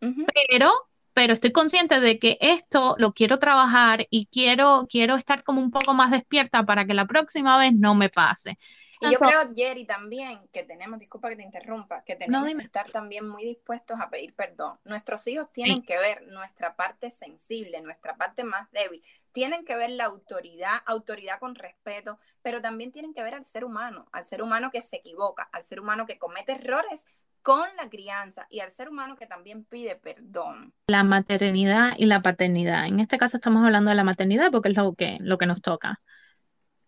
Pero, 0.00 0.72
pero 1.12 1.34
estoy 1.34 1.52
consciente 1.52 2.00
de 2.00 2.18
que 2.18 2.38
esto 2.40 2.96
lo 2.98 3.12
quiero 3.12 3.38
trabajar 3.38 4.06
y 4.10 4.26
quiero, 4.26 4.86
quiero 4.88 5.16
estar 5.16 5.44
como 5.44 5.60
un 5.60 5.70
poco 5.70 5.94
más 5.94 6.10
despierta 6.10 6.64
para 6.64 6.84
que 6.86 6.94
la 6.94 7.06
próxima 7.06 7.58
vez 7.58 7.74
no 7.74 7.94
me 7.94 8.08
pase. 8.08 8.58
Y 9.00 9.12
yo 9.12 9.18
creo, 9.18 9.54
Jerry, 9.54 9.84
también 9.84 10.40
que 10.52 10.62
tenemos, 10.64 10.98
disculpa 10.98 11.28
que 11.28 11.36
te 11.36 11.42
interrumpa, 11.42 12.02
que 12.04 12.16
tenemos 12.16 12.48
que 12.52 12.64
estar 12.64 12.90
también 12.90 13.28
muy 13.28 13.44
dispuestos 13.44 14.00
a 14.00 14.10
pedir 14.10 14.34
perdón. 14.34 14.78
Nuestros 14.84 15.26
hijos 15.28 15.52
tienen 15.52 15.82
que 15.82 15.98
ver 15.98 16.26
nuestra 16.28 16.74
parte 16.74 17.10
sensible, 17.10 17.80
nuestra 17.80 18.16
parte 18.16 18.44
más 18.44 18.70
débil. 18.72 19.02
Tienen 19.32 19.64
que 19.64 19.76
ver 19.76 19.90
la 19.90 20.06
autoridad, 20.06 20.82
autoridad 20.86 21.38
con 21.38 21.54
respeto, 21.54 22.18
pero 22.42 22.60
también 22.60 22.92
tienen 22.92 23.14
que 23.14 23.22
ver 23.22 23.34
al 23.34 23.44
ser 23.44 23.64
humano, 23.64 24.06
al 24.12 24.24
ser 24.24 24.42
humano 24.42 24.70
que 24.70 24.82
se 24.82 24.96
equivoca, 24.96 25.48
al 25.52 25.62
ser 25.62 25.80
humano 25.80 26.06
que 26.06 26.18
comete 26.18 26.52
errores 26.52 27.06
con 27.42 27.68
la 27.76 27.88
crianza 27.88 28.46
y 28.50 28.60
al 28.60 28.70
ser 28.70 28.88
humano 28.88 29.16
que 29.16 29.26
también 29.26 29.64
pide 29.64 29.96
perdón. 29.96 30.74
La 30.88 31.04
maternidad 31.04 31.92
y 31.96 32.06
la 32.06 32.20
paternidad. 32.20 32.86
En 32.86 33.00
este 33.00 33.16
caso 33.16 33.36
estamos 33.36 33.64
hablando 33.64 33.90
de 33.90 33.96
la 33.96 34.04
maternidad 34.04 34.50
porque 34.50 34.70
es 34.70 34.76
lo 34.76 34.94
que, 34.94 35.18
lo 35.20 35.38
que 35.38 35.46
nos 35.46 35.62
toca. 35.62 36.00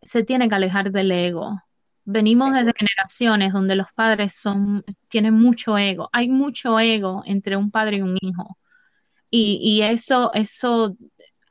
Se 0.03 0.25
tiene 0.25 0.49
que 0.49 0.55
alejar 0.55 0.91
del 0.91 1.13
ego, 1.13 1.63
Venimos 2.13 2.53
desde 2.53 2.73
generaciones 2.77 3.53
donde 3.53 3.77
los 3.77 3.87
padres 3.95 4.35
son, 4.35 4.85
tienen 5.09 5.35
mucho 5.35 5.79
ego. 5.79 6.09
Hay 6.13 6.29
mucho 6.29 6.79
ego 6.81 7.23
entre 7.27 7.57
un 7.57 7.71
padre 7.71 7.99
y 7.99 8.03
un 8.03 8.17
hijo. 8.21 8.57
Y, 9.31 9.83
eso, 9.83 10.33
eso 10.35 10.97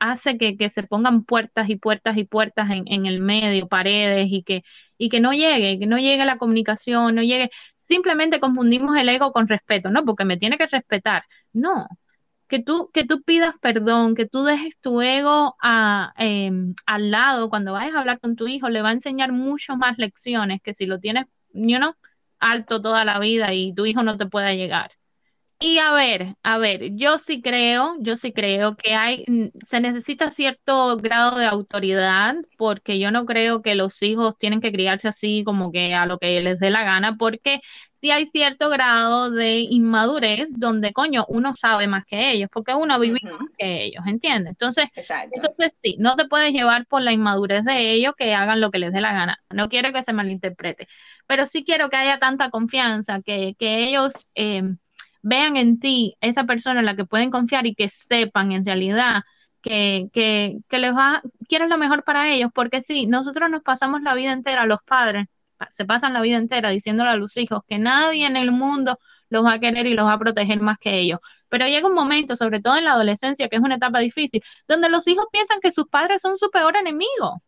hace 0.00 0.36
que, 0.38 0.68
se 0.70 0.82
pongan 0.82 1.24
puertas 1.24 1.70
y 1.70 1.76
puertas 1.76 2.16
y 2.18 2.24
puertas 2.24 2.68
en, 2.70 3.06
el 3.06 3.20
medio, 3.20 3.68
paredes, 3.68 4.28
y 4.30 4.42
que, 4.42 4.62
y 4.98 5.08
que 5.08 5.20
no 5.20 5.32
llegue, 5.32 5.78
que 5.78 5.86
no 5.86 5.98
llegue 5.98 6.24
la 6.26 6.38
comunicación, 6.38 7.14
no 7.14 7.22
llegue. 7.22 7.50
Simplemente 7.78 8.40
confundimos 8.40 8.96
el 8.98 9.08
ego 9.08 9.32
con 9.32 9.48
respeto, 9.48 9.90
¿no? 9.90 10.04
Porque 10.04 10.24
me 10.24 10.36
tiene 10.38 10.58
que 10.58 10.66
respetar. 10.66 11.24
No, 11.52 11.88
que 12.50 12.62
tú, 12.62 12.90
que 12.92 13.06
tú 13.06 13.22
pidas 13.22 13.54
perdón, 13.62 14.14
que 14.16 14.26
tú 14.26 14.42
dejes 14.44 14.78
tu 14.80 15.00
ego 15.02 15.56
a, 15.62 16.12
em, 16.18 16.74
al 16.86 17.10
lado 17.12 17.48
cuando 17.50 17.72
vayas 17.72 17.94
a 17.94 18.00
hablar 18.00 18.20
con 18.20 18.36
tu 18.36 18.48
hijo, 18.48 18.68
le 18.68 18.82
va 18.82 18.90
a 18.90 18.92
enseñar 18.92 19.32
mucho 19.32 19.76
más 19.76 19.98
lecciones 19.98 20.60
que 20.62 20.74
si 20.74 20.86
lo 20.86 20.98
tienes, 21.00 21.26
you 21.52 21.78
know, 21.78 21.94
alto 22.40 22.82
toda 22.82 23.04
la 23.04 23.18
vida 23.20 23.54
y 23.54 23.72
tu 23.74 23.86
hijo 23.86 24.02
no 24.02 24.18
te 24.18 24.26
pueda 24.26 24.52
llegar. 24.54 24.90
Y 25.62 25.78
a 25.78 25.92
ver, 25.92 26.36
a 26.42 26.56
ver, 26.58 26.96
yo 26.96 27.18
sí 27.18 27.42
creo, 27.42 27.94
yo 28.00 28.16
sí 28.16 28.32
creo 28.32 28.76
que 28.76 28.94
hay, 28.94 29.26
se 29.62 29.80
necesita 29.80 30.30
cierto 30.30 30.96
grado 30.96 31.36
de 31.38 31.44
autoridad, 31.44 32.34
porque 32.56 32.98
yo 32.98 33.10
no 33.10 33.26
creo 33.26 33.60
que 33.60 33.74
los 33.74 34.02
hijos 34.02 34.38
tienen 34.38 34.62
que 34.62 34.72
criarse 34.72 35.08
así 35.08 35.44
como 35.44 35.70
que 35.70 35.94
a 35.94 36.06
lo 36.06 36.18
que 36.18 36.40
les 36.40 36.58
dé 36.60 36.70
la 36.70 36.82
gana, 36.82 37.16
porque 37.16 37.60
sí 38.00 38.10
hay 38.10 38.26
cierto 38.26 38.68
grado 38.70 39.30
de 39.30 39.60
inmadurez 39.60 40.50
donde, 40.56 40.92
coño, 40.92 41.24
uno 41.28 41.54
sabe 41.54 41.86
más 41.86 42.04
que 42.06 42.32
ellos, 42.32 42.48
porque 42.52 42.74
uno 42.74 42.98
vive 42.98 43.20
más 43.22 43.48
que 43.58 43.84
ellos, 43.84 44.02
¿entiendes? 44.06 44.50
Entonces, 44.52 44.90
entonces, 45.32 45.76
sí, 45.82 45.96
no 45.98 46.16
te 46.16 46.24
puedes 46.24 46.52
llevar 46.52 46.86
por 46.86 47.02
la 47.02 47.12
inmadurez 47.12 47.64
de 47.64 47.92
ellos 47.92 48.14
que 48.16 48.34
hagan 48.34 48.60
lo 48.60 48.70
que 48.70 48.78
les 48.78 48.92
dé 48.92 49.00
la 49.00 49.12
gana. 49.12 49.38
No 49.50 49.68
quiero 49.68 49.92
que 49.92 50.02
se 50.02 50.12
malinterprete, 50.12 50.88
pero 51.26 51.46
sí 51.46 51.64
quiero 51.64 51.90
que 51.90 51.96
haya 51.96 52.18
tanta 52.18 52.50
confianza, 52.50 53.20
que, 53.22 53.54
que 53.58 53.84
ellos 53.88 54.30
eh, 54.34 54.62
vean 55.22 55.56
en 55.56 55.78
ti 55.80 56.16
esa 56.20 56.44
persona 56.44 56.80
en 56.80 56.86
la 56.86 56.96
que 56.96 57.04
pueden 57.04 57.30
confiar 57.30 57.66
y 57.66 57.74
que 57.74 57.88
sepan 57.88 58.52
en 58.52 58.64
realidad 58.64 59.22
que, 59.62 60.08
que, 60.12 60.58
que 60.68 60.78
les 60.78 60.94
va, 60.94 61.22
quieres 61.48 61.68
lo 61.68 61.78
mejor 61.78 62.04
para 62.04 62.32
ellos, 62.32 62.50
porque 62.54 62.80
sí, 62.82 63.06
nosotros 63.06 63.50
nos 63.50 63.62
pasamos 63.62 64.02
la 64.02 64.14
vida 64.14 64.32
entera, 64.32 64.66
los 64.66 64.80
padres, 64.86 65.26
se 65.68 65.84
pasan 65.84 66.12
la 66.12 66.20
vida 66.20 66.36
entera 66.36 66.70
diciéndole 66.70 67.10
a 67.10 67.16
los 67.16 67.36
hijos 67.36 67.62
que 67.66 67.78
nadie 67.78 68.26
en 68.26 68.36
el 68.36 68.52
mundo 68.52 68.98
los 69.28 69.44
va 69.44 69.54
a 69.54 69.60
querer 69.60 69.86
y 69.86 69.94
los 69.94 70.06
va 70.06 70.14
a 70.14 70.18
proteger 70.18 70.60
más 70.60 70.78
que 70.78 70.98
ellos. 70.98 71.20
Pero 71.48 71.66
llega 71.66 71.88
un 71.88 71.94
momento, 71.94 72.36
sobre 72.36 72.60
todo 72.60 72.76
en 72.76 72.84
la 72.84 72.92
adolescencia, 72.92 73.48
que 73.48 73.56
es 73.56 73.62
una 73.62 73.76
etapa 73.76 73.98
difícil, 74.00 74.42
donde 74.68 74.88
los 74.88 75.06
hijos 75.08 75.26
piensan 75.32 75.60
que 75.60 75.72
sus 75.72 75.88
padres 75.88 76.22
son 76.22 76.36
su 76.36 76.50
peor 76.50 76.76
enemigo. 76.76 77.42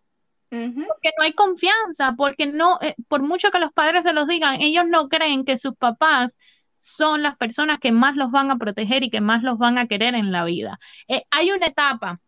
Porque 0.86 1.10
no 1.16 1.24
hay 1.24 1.32
confianza, 1.32 2.14
porque 2.16 2.46
no, 2.46 2.78
eh, 2.82 2.94
por 3.08 3.22
mucho 3.22 3.50
que 3.50 3.58
los 3.58 3.72
padres 3.72 4.04
se 4.04 4.12
los 4.12 4.26
digan, 4.28 4.60
ellos 4.60 4.86
no 4.86 5.08
creen 5.08 5.44
que 5.44 5.56
sus 5.56 5.74
papás 5.76 6.38
son 6.76 7.22
las 7.22 7.36
personas 7.36 7.78
que 7.80 7.92
más 7.92 8.16
los 8.16 8.30
van 8.30 8.50
a 8.50 8.58
proteger 8.58 9.02
y 9.04 9.10
que 9.10 9.20
más 9.20 9.42
los 9.42 9.56
van 9.58 9.78
a 9.78 9.86
querer 9.86 10.14
en 10.14 10.32
la 10.32 10.44
vida. 10.44 10.78
Eh, 11.08 11.22
hay 11.30 11.52
una 11.52 11.66
etapa 11.66 12.20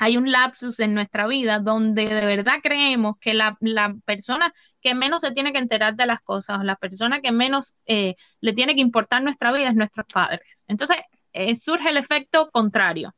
hay 0.00 0.16
un 0.16 0.32
lapsus 0.32 0.80
en 0.80 0.94
nuestra 0.94 1.26
vida 1.26 1.58
donde 1.58 2.06
de 2.06 2.24
verdad 2.24 2.54
creemos 2.62 3.18
que 3.18 3.34
la, 3.34 3.58
persona 4.06 4.54
que 4.80 4.94
menos 4.94 5.20
se 5.20 5.32
tiene 5.32 5.52
que 5.52 5.58
enterar 5.58 5.94
de 5.94 6.06
las 6.06 6.22
cosas, 6.22 6.58
o 6.58 6.62
la 6.62 6.76
persona 6.76 7.20
que 7.20 7.32
menos 7.32 7.74
eh, 7.84 8.16
le 8.40 8.54
tiene 8.54 8.74
que 8.74 8.80
importar 8.80 9.22
nuestra 9.22 9.52
vida 9.52 9.68
es 9.68 9.74
nuestros 9.74 10.06
padres. 10.06 10.64
Entonces 10.68 10.96
eh, 11.34 11.54
surge 11.54 11.90
el 11.90 11.98
efecto 11.98 12.50
contrario 12.50 13.14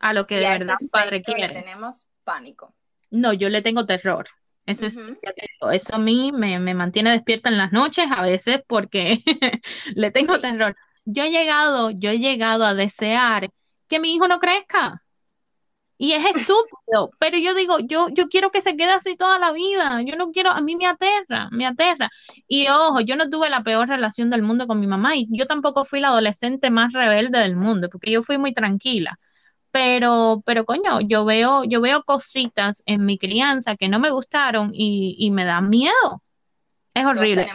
a 0.00 0.12
lo 0.12 0.26
que 0.26 0.34
de 0.34 0.50
verdad 0.50 0.76
un 0.78 0.90
padre 0.90 1.22
quiere. 1.22 1.48
tenemos 1.48 2.06
pánico. 2.24 2.74
No, 3.10 3.32
yo 3.32 3.48
le 3.48 3.62
tengo 3.62 3.86
terror. 3.86 4.28
Eso, 4.66 4.84
es, 4.84 5.02
eso 5.72 5.94
a 5.94 5.98
mí 5.98 6.30
me, 6.30 6.60
me, 6.60 6.74
mantiene 6.74 7.10
despierta 7.10 7.48
en 7.48 7.56
las 7.56 7.72
noches 7.72 8.04
a 8.14 8.20
veces 8.20 8.60
porque 8.66 9.22
le 9.94 10.10
tengo 10.10 10.38
terror. 10.40 10.76
Yo 11.06 11.22
he 11.22 11.30
llegado, 11.30 11.88
yo 11.88 12.10
he 12.10 12.18
llegado 12.18 12.66
a 12.66 12.74
desear 12.74 13.48
que 13.88 13.98
mi 13.98 14.14
hijo 14.14 14.28
no 14.28 14.40
crezca 14.40 15.02
y 15.98 16.12
es 16.12 16.24
estúpido, 16.24 17.10
pero 17.18 17.38
yo 17.38 17.54
digo, 17.54 17.78
yo, 17.80 18.08
yo 18.10 18.28
quiero 18.28 18.50
que 18.50 18.60
se 18.60 18.76
quede 18.76 18.92
así 18.92 19.16
toda 19.16 19.38
la 19.40 19.52
vida. 19.52 20.00
Yo 20.02 20.16
no 20.16 20.30
quiero, 20.30 20.50
a 20.50 20.60
mí 20.60 20.76
me 20.76 20.86
aterra, 20.86 21.48
me 21.50 21.66
aterra. 21.66 22.08
Y 22.46 22.68
ojo, 22.68 23.00
yo 23.00 23.16
no 23.16 23.28
tuve 23.28 23.50
la 23.50 23.62
peor 23.64 23.88
relación 23.88 24.30
del 24.30 24.42
mundo 24.42 24.66
con 24.68 24.78
mi 24.80 24.86
mamá 24.86 25.16
y 25.16 25.26
yo 25.30 25.46
tampoco 25.46 25.84
fui 25.84 26.00
la 26.00 26.08
adolescente 26.08 26.70
más 26.70 26.92
rebelde 26.92 27.38
del 27.40 27.56
mundo, 27.56 27.88
porque 27.90 28.12
yo 28.12 28.22
fui 28.22 28.38
muy 28.38 28.54
tranquila. 28.54 29.18
Pero, 29.72 30.42
pero 30.46 30.64
coño, 30.64 31.00
yo 31.00 31.24
veo, 31.24 31.64
yo 31.64 31.80
veo 31.80 32.02
cositas 32.04 32.82
en 32.86 33.04
mi 33.04 33.18
crianza 33.18 33.76
que 33.76 33.88
no 33.88 33.98
me 33.98 34.10
gustaron 34.10 34.70
y, 34.72 35.16
y 35.18 35.30
me 35.30 35.44
dan 35.44 35.68
miedo. 35.68 36.22
Es 36.94 37.04
horrible. 37.04 37.48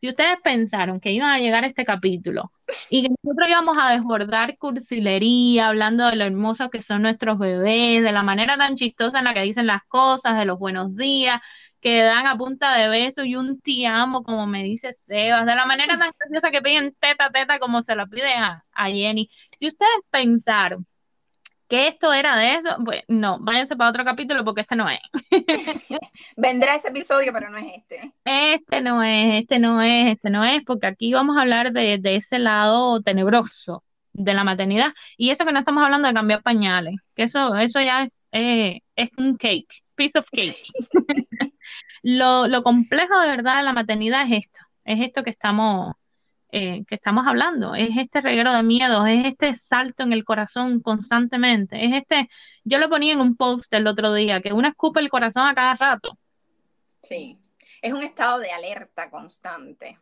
Si 0.00 0.08
ustedes 0.08 0.38
pensaron 0.42 1.00
que 1.00 1.12
iban 1.12 1.30
a 1.30 1.38
llegar 1.38 1.64
a 1.64 1.66
este 1.66 1.84
capítulo 1.84 2.52
y 2.90 3.02
que 3.02 3.08
nosotros 3.22 3.48
íbamos 3.48 3.76
a 3.80 3.90
desbordar 3.92 4.56
cursilería, 4.58 5.68
hablando 5.68 6.06
de 6.06 6.16
lo 6.16 6.24
hermoso 6.24 6.70
que 6.70 6.82
son 6.82 7.02
nuestros 7.02 7.38
bebés, 7.38 8.02
de 8.02 8.12
la 8.12 8.22
manera 8.22 8.56
tan 8.56 8.76
chistosa 8.76 9.18
en 9.18 9.24
la 9.24 9.34
que 9.34 9.42
dicen 9.42 9.66
las 9.66 9.82
cosas, 9.88 10.38
de 10.38 10.44
los 10.44 10.58
buenos 10.58 10.94
días, 10.96 11.40
que 11.80 12.02
dan 12.02 12.26
a 12.26 12.36
punta 12.36 12.74
de 12.74 12.88
beso 12.88 13.24
y 13.24 13.36
un 13.36 13.60
te 13.60 13.86
amo, 13.86 14.22
como 14.22 14.46
me 14.46 14.64
dice 14.64 14.92
Sebas, 14.92 15.46
de 15.46 15.54
la 15.54 15.66
manera 15.66 15.96
tan 15.98 16.10
graciosa 16.18 16.50
que 16.50 16.62
piden 16.62 16.94
teta, 16.98 17.30
teta, 17.30 17.58
como 17.58 17.82
se 17.82 17.94
la 17.94 18.06
pide 18.06 18.32
a, 18.34 18.64
a 18.72 18.86
Jenny. 18.88 19.30
Si 19.56 19.68
ustedes 19.68 19.90
pensaron 20.10 20.86
que 21.68 21.88
esto 21.88 22.12
era 22.12 22.36
de 22.36 22.54
eso, 22.54 22.76
pues 22.84 23.02
no, 23.08 23.38
váyanse 23.40 23.76
para 23.76 23.90
otro 23.90 24.04
capítulo 24.04 24.44
porque 24.44 24.62
este 24.62 24.74
no 24.74 24.88
es. 24.88 25.00
Vendrá 26.36 26.76
ese 26.76 26.88
episodio, 26.88 27.32
pero 27.32 27.50
no 27.50 27.58
es 27.58 27.66
este. 27.76 28.12
Este 28.24 28.80
no 28.80 29.02
es, 29.02 29.42
este 29.42 29.58
no 29.58 29.82
es, 29.82 30.12
este 30.12 30.30
no 30.30 30.44
es, 30.44 30.62
porque 30.64 30.86
aquí 30.86 31.12
vamos 31.12 31.36
a 31.36 31.42
hablar 31.42 31.72
de, 31.72 32.00
ese 32.16 32.38
lado 32.38 33.02
tenebroso 33.02 33.84
de 34.12 34.34
la 34.34 34.44
maternidad. 34.44 34.94
Y 35.16 35.30
eso 35.30 35.44
que 35.44 35.52
no 35.52 35.58
estamos 35.58 35.84
hablando 35.84 36.08
de 36.08 36.14
cambiar 36.14 36.42
pañales, 36.42 36.94
que 37.14 37.24
eso, 37.24 37.54
eso 37.56 37.80
ya 37.80 38.08
es, 38.32 38.82
es 38.96 39.10
un 39.18 39.36
cake, 39.36 39.82
piece 39.94 40.18
of 40.18 40.26
cake. 40.32 40.56
lo, 42.02 42.48
lo 42.48 42.62
complejo 42.62 43.20
de 43.20 43.28
verdad 43.28 43.58
de 43.58 43.64
la 43.64 43.74
maternidad 43.74 44.24
es 44.24 44.46
esto, 44.46 44.60
es 44.84 45.00
esto 45.02 45.22
que 45.22 45.30
estamos 45.30 45.94
eh, 46.50 46.84
que 46.86 46.94
estamos 46.94 47.26
hablando, 47.26 47.74
es 47.74 47.90
este 47.96 48.20
reguero 48.20 48.52
de 48.52 48.62
miedos, 48.62 49.06
es 49.06 49.26
este 49.26 49.54
salto 49.54 50.02
en 50.02 50.12
el 50.12 50.24
corazón 50.24 50.80
constantemente, 50.80 51.84
es 51.84 51.92
este, 51.94 52.28
yo 52.64 52.78
lo 52.78 52.88
ponía 52.88 53.12
en 53.12 53.20
un 53.20 53.36
post 53.36 53.72
el 53.74 53.86
otro 53.86 54.14
día, 54.14 54.40
que 54.40 54.52
uno 54.52 54.68
escupe 54.68 55.00
el 55.00 55.10
corazón 55.10 55.46
a 55.46 55.54
cada 55.54 55.74
rato. 55.74 56.18
Sí, 57.02 57.38
es 57.82 57.92
un 57.92 58.02
estado 58.02 58.38
de 58.38 58.50
alerta 58.50 59.10
constante. 59.10 59.98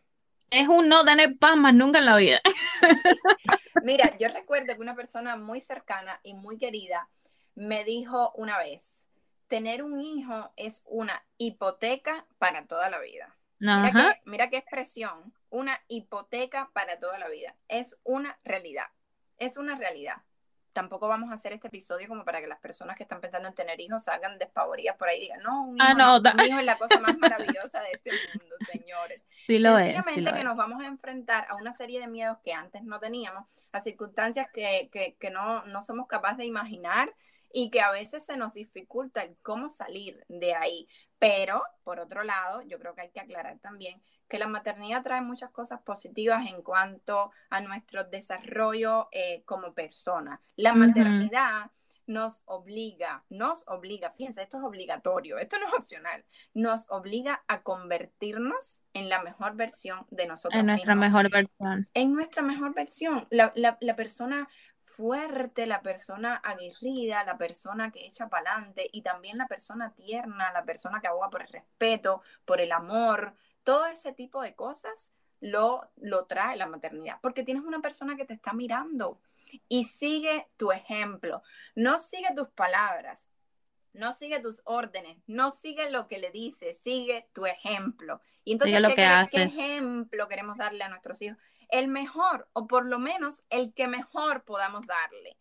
Es 0.50 0.68
un 0.68 0.88
no 0.88 1.04
tener 1.04 1.36
paz 1.38 1.56
más 1.56 1.74
nunca 1.74 1.98
en 1.98 2.06
la 2.06 2.16
vida. 2.16 2.40
Mira, 3.82 4.16
yo 4.20 4.28
recuerdo 4.28 4.74
que 4.74 4.80
una 4.80 4.94
persona 4.94 5.36
muy 5.36 5.60
cercana 5.60 6.20
y 6.22 6.34
muy 6.34 6.58
querida 6.58 7.08
me 7.54 7.84
dijo 7.84 8.32
una 8.36 8.58
vez, 8.58 9.06
tener 9.48 9.82
un 9.82 10.00
hijo 10.00 10.52
es 10.56 10.82
una 10.86 11.24
hipoteca 11.38 12.26
para 12.38 12.64
toda 12.66 12.90
la 12.90 13.00
vida. 13.00 13.34
Mira 13.58 14.50
qué, 14.50 14.58
expresión, 14.58 15.32
una 15.56 15.80
hipoteca 15.88 16.70
para 16.74 17.00
toda 17.00 17.18
la 17.18 17.28
vida. 17.28 17.56
Es 17.68 17.96
una 18.04 18.38
realidad, 18.44 18.88
es 19.38 19.56
una 19.56 19.74
realidad. 19.74 20.16
Tampoco 20.74 21.08
vamos 21.08 21.30
a 21.30 21.34
hacer 21.34 21.54
este 21.54 21.68
episodio 21.68 22.08
como 22.08 22.26
para 22.26 22.42
que 22.42 22.46
las 22.46 22.58
personas 22.58 22.94
que 22.98 23.04
están 23.04 23.22
pensando 23.22 23.48
en 23.48 23.54
tener 23.54 23.80
hijos 23.80 24.04
salgan 24.04 24.38
despavoridas 24.38 24.96
por 24.96 25.08
ahí 25.08 25.16
y 25.16 25.20
digan, 25.22 25.42
no, 25.42 25.64
un 25.64 25.80
ah, 25.80 26.20
hijo, 26.44 26.58
es 26.58 26.64
la 26.66 26.76
cosa 26.76 27.00
más 27.00 27.16
maravillosa 27.16 27.80
de 27.80 27.92
este 27.92 28.10
mundo, 28.12 28.54
señores. 28.70 29.24
Sí 29.46 29.58
lo 29.58 29.78
es. 29.78 29.96
que 30.04 30.44
nos 30.44 30.58
vamos 30.58 30.82
a 30.82 30.86
enfrentar 30.86 31.46
a 31.48 31.54
una 31.54 31.72
serie 31.72 32.00
de 32.00 32.06
miedos 32.06 32.36
que 32.44 32.52
antes 32.52 32.82
no 32.82 33.00
teníamos, 33.00 33.46
a 33.72 33.80
circunstancias 33.80 34.48
que, 34.52 34.90
que, 35.18 35.30
no, 35.30 35.64
no 35.64 35.80
somos 35.80 36.06
capaces 36.06 36.36
de 36.36 36.44
imaginar 36.44 37.14
y 37.50 37.70
que 37.70 37.80
a 37.80 37.90
veces 37.90 38.26
se 38.26 38.36
nos 38.36 38.52
dificulta 38.52 39.22
el 39.22 39.38
cómo 39.40 39.70
salir 39.70 40.22
de 40.28 40.54
ahí. 40.54 40.86
Pero, 41.18 41.62
por 41.82 41.98
otro 41.98 42.22
lado, 42.22 42.60
yo 42.60 42.78
creo 42.78 42.94
que 42.94 43.00
hay 43.00 43.10
que 43.10 43.20
aclarar 43.20 43.58
también 43.60 44.02
que 44.28 44.38
la 44.38 44.48
maternidad 44.48 45.02
trae 45.02 45.20
muchas 45.20 45.50
cosas 45.50 45.80
positivas 45.82 46.46
en 46.46 46.62
cuanto 46.62 47.30
a 47.50 47.60
nuestro 47.60 48.04
desarrollo 48.04 49.08
eh, 49.12 49.42
como 49.44 49.72
persona. 49.72 50.40
La 50.56 50.74
maternidad 50.74 51.70
nos 52.06 52.42
obliga, 52.44 53.24
nos 53.28 53.66
obliga, 53.66 54.10
fíjense, 54.10 54.42
esto 54.42 54.58
es 54.58 54.64
obligatorio, 54.64 55.38
esto 55.38 55.58
no 55.58 55.66
es 55.66 55.74
opcional, 55.74 56.24
nos 56.54 56.88
obliga 56.90 57.42
a 57.48 57.62
convertirnos 57.62 58.82
en 58.92 59.08
la 59.08 59.22
mejor 59.22 59.56
versión 59.56 60.06
de 60.10 60.26
nosotros. 60.26 60.58
En 60.58 60.66
nuestra 60.66 60.94
mejor 60.94 61.30
versión. 61.30 61.84
En 61.94 62.14
nuestra 62.14 62.42
mejor 62.42 62.74
versión. 62.74 63.26
La, 63.30 63.52
la, 63.56 63.76
la 63.80 63.96
persona 63.96 64.48
fuerte, 64.76 65.66
la 65.66 65.82
persona 65.82 66.36
aguerrida, 66.36 67.24
la 67.24 67.36
persona 67.36 67.90
que 67.90 68.06
echa 68.06 68.28
para 68.28 68.52
adelante 68.52 68.88
y 68.92 69.02
también 69.02 69.36
la 69.36 69.48
persona 69.48 69.92
tierna, 69.92 70.52
la 70.52 70.64
persona 70.64 71.00
que 71.00 71.08
aboga 71.08 71.28
por 71.28 71.42
el 71.42 71.48
respeto, 71.48 72.22
por 72.44 72.60
el 72.60 72.72
amor, 72.72 73.34
todo 73.66 73.86
ese 73.86 74.12
tipo 74.12 74.40
de 74.40 74.54
cosas 74.54 75.12
lo, 75.40 75.90
lo 75.96 76.24
trae 76.26 76.56
la 76.56 76.66
maternidad, 76.66 77.18
porque 77.20 77.42
tienes 77.42 77.64
una 77.64 77.80
persona 77.80 78.16
que 78.16 78.24
te 78.24 78.32
está 78.32 78.52
mirando 78.52 79.20
y 79.68 79.84
sigue 79.84 80.48
tu 80.56 80.72
ejemplo, 80.72 81.42
no 81.74 81.98
sigue 81.98 82.28
tus 82.34 82.48
palabras, 82.48 83.26
no 83.92 84.12
sigue 84.12 84.40
tus 84.40 84.62
órdenes, 84.64 85.18
no 85.26 85.50
sigue 85.50 85.90
lo 85.90 86.06
que 86.08 86.18
le 86.18 86.30
dices, 86.30 86.78
sigue 86.82 87.28
tu 87.32 87.46
ejemplo. 87.46 88.20
Y 88.44 88.52
entonces, 88.52 88.80
¿qué, 88.94 89.26
¿qué 89.30 89.42
ejemplo 89.42 90.28
queremos 90.28 90.56
darle 90.56 90.84
a 90.84 90.88
nuestros 90.88 91.20
hijos? 91.20 91.36
el 91.68 91.88
mejor, 91.88 92.48
o 92.52 92.66
por 92.66 92.86
lo 92.86 92.98
menos 92.98 93.44
el 93.50 93.72
que 93.74 93.88
mejor 93.88 94.44
podamos 94.44 94.86
darle 94.86 95.36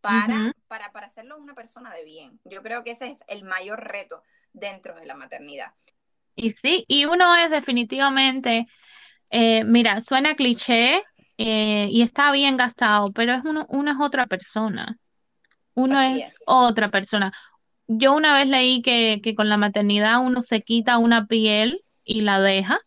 para, 0.00 0.54
para, 0.68 0.92
para 0.92 1.06
hacerlo 1.06 1.36
una 1.38 1.54
persona 1.54 1.92
de 1.92 2.04
bien. 2.04 2.40
Yo 2.44 2.62
creo 2.62 2.84
que 2.84 2.92
ese 2.92 3.08
es 3.08 3.18
el 3.28 3.44
mayor 3.44 3.84
reto 3.84 4.22
dentro 4.52 4.94
de 4.94 5.06
la 5.06 5.14
maternidad. 5.14 5.74
Y 6.34 6.52
sí, 6.52 6.84
y 6.88 7.04
uno 7.04 7.34
es 7.36 7.50
definitivamente, 7.50 8.66
eh, 9.30 9.64
mira, 9.64 10.00
suena 10.00 10.34
cliché 10.34 11.02
eh, 11.38 11.88
y 11.90 12.02
está 12.02 12.32
bien 12.32 12.56
gastado, 12.56 13.12
pero 13.12 13.34
es 13.34 13.44
uno, 13.44 13.66
es 13.68 13.96
otra 14.00 14.26
persona. 14.26 14.96
Uno 15.74 16.00
es, 16.00 16.42
otra 16.46 16.90
persona. 16.90 17.32
Yo 17.86 18.14
una 18.14 18.36
vez 18.36 18.46
leí 18.46 18.82
que, 18.82 19.20
que 19.22 19.34
con 19.34 19.48
la 19.48 19.56
maternidad 19.56 20.20
uno 20.20 20.42
se 20.42 20.62
quita 20.62 20.98
una 20.98 21.26
piel 21.26 21.82
y 22.04 22.22
la 22.22 22.40
deja 22.40 22.80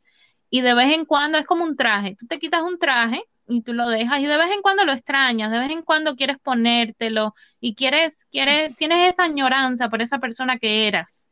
y 0.49 0.62
de 0.62 0.75
vez 0.75 0.93
en 0.93 1.06
cuando 1.06 1.39
es 1.39 1.47
como 1.47 1.63
un 1.63 1.75
traje. 1.75 2.15
Tú 2.15 2.27
te 2.27 2.39
quitas 2.39 2.62
un 2.62 2.77
traje 2.77 3.23
y 3.47 3.62
tú 3.63 3.73
lo 3.73 3.89
dejas 3.89 4.19
y 4.19 4.25
de 4.27 4.38
vez 4.38 4.51
en 4.51 4.62
cuando 4.62 4.86
lo 4.86 4.93
extrañas, 4.93 5.51
de 5.51 5.58
vez 5.60 5.71
en 5.71 5.82
cuando 5.82 6.15
quieres 6.15 6.38
ponértelo 6.39 7.34
y 7.60 7.73
quieres, 7.75 8.25
quieres, 8.32 8.75
tienes 8.75 9.13
esa 9.13 9.23
añoranza 9.23 9.89
por 9.89 10.01
esa 10.01 10.19
persona 10.19 10.60
que 10.60 10.88
eras, 10.88 11.27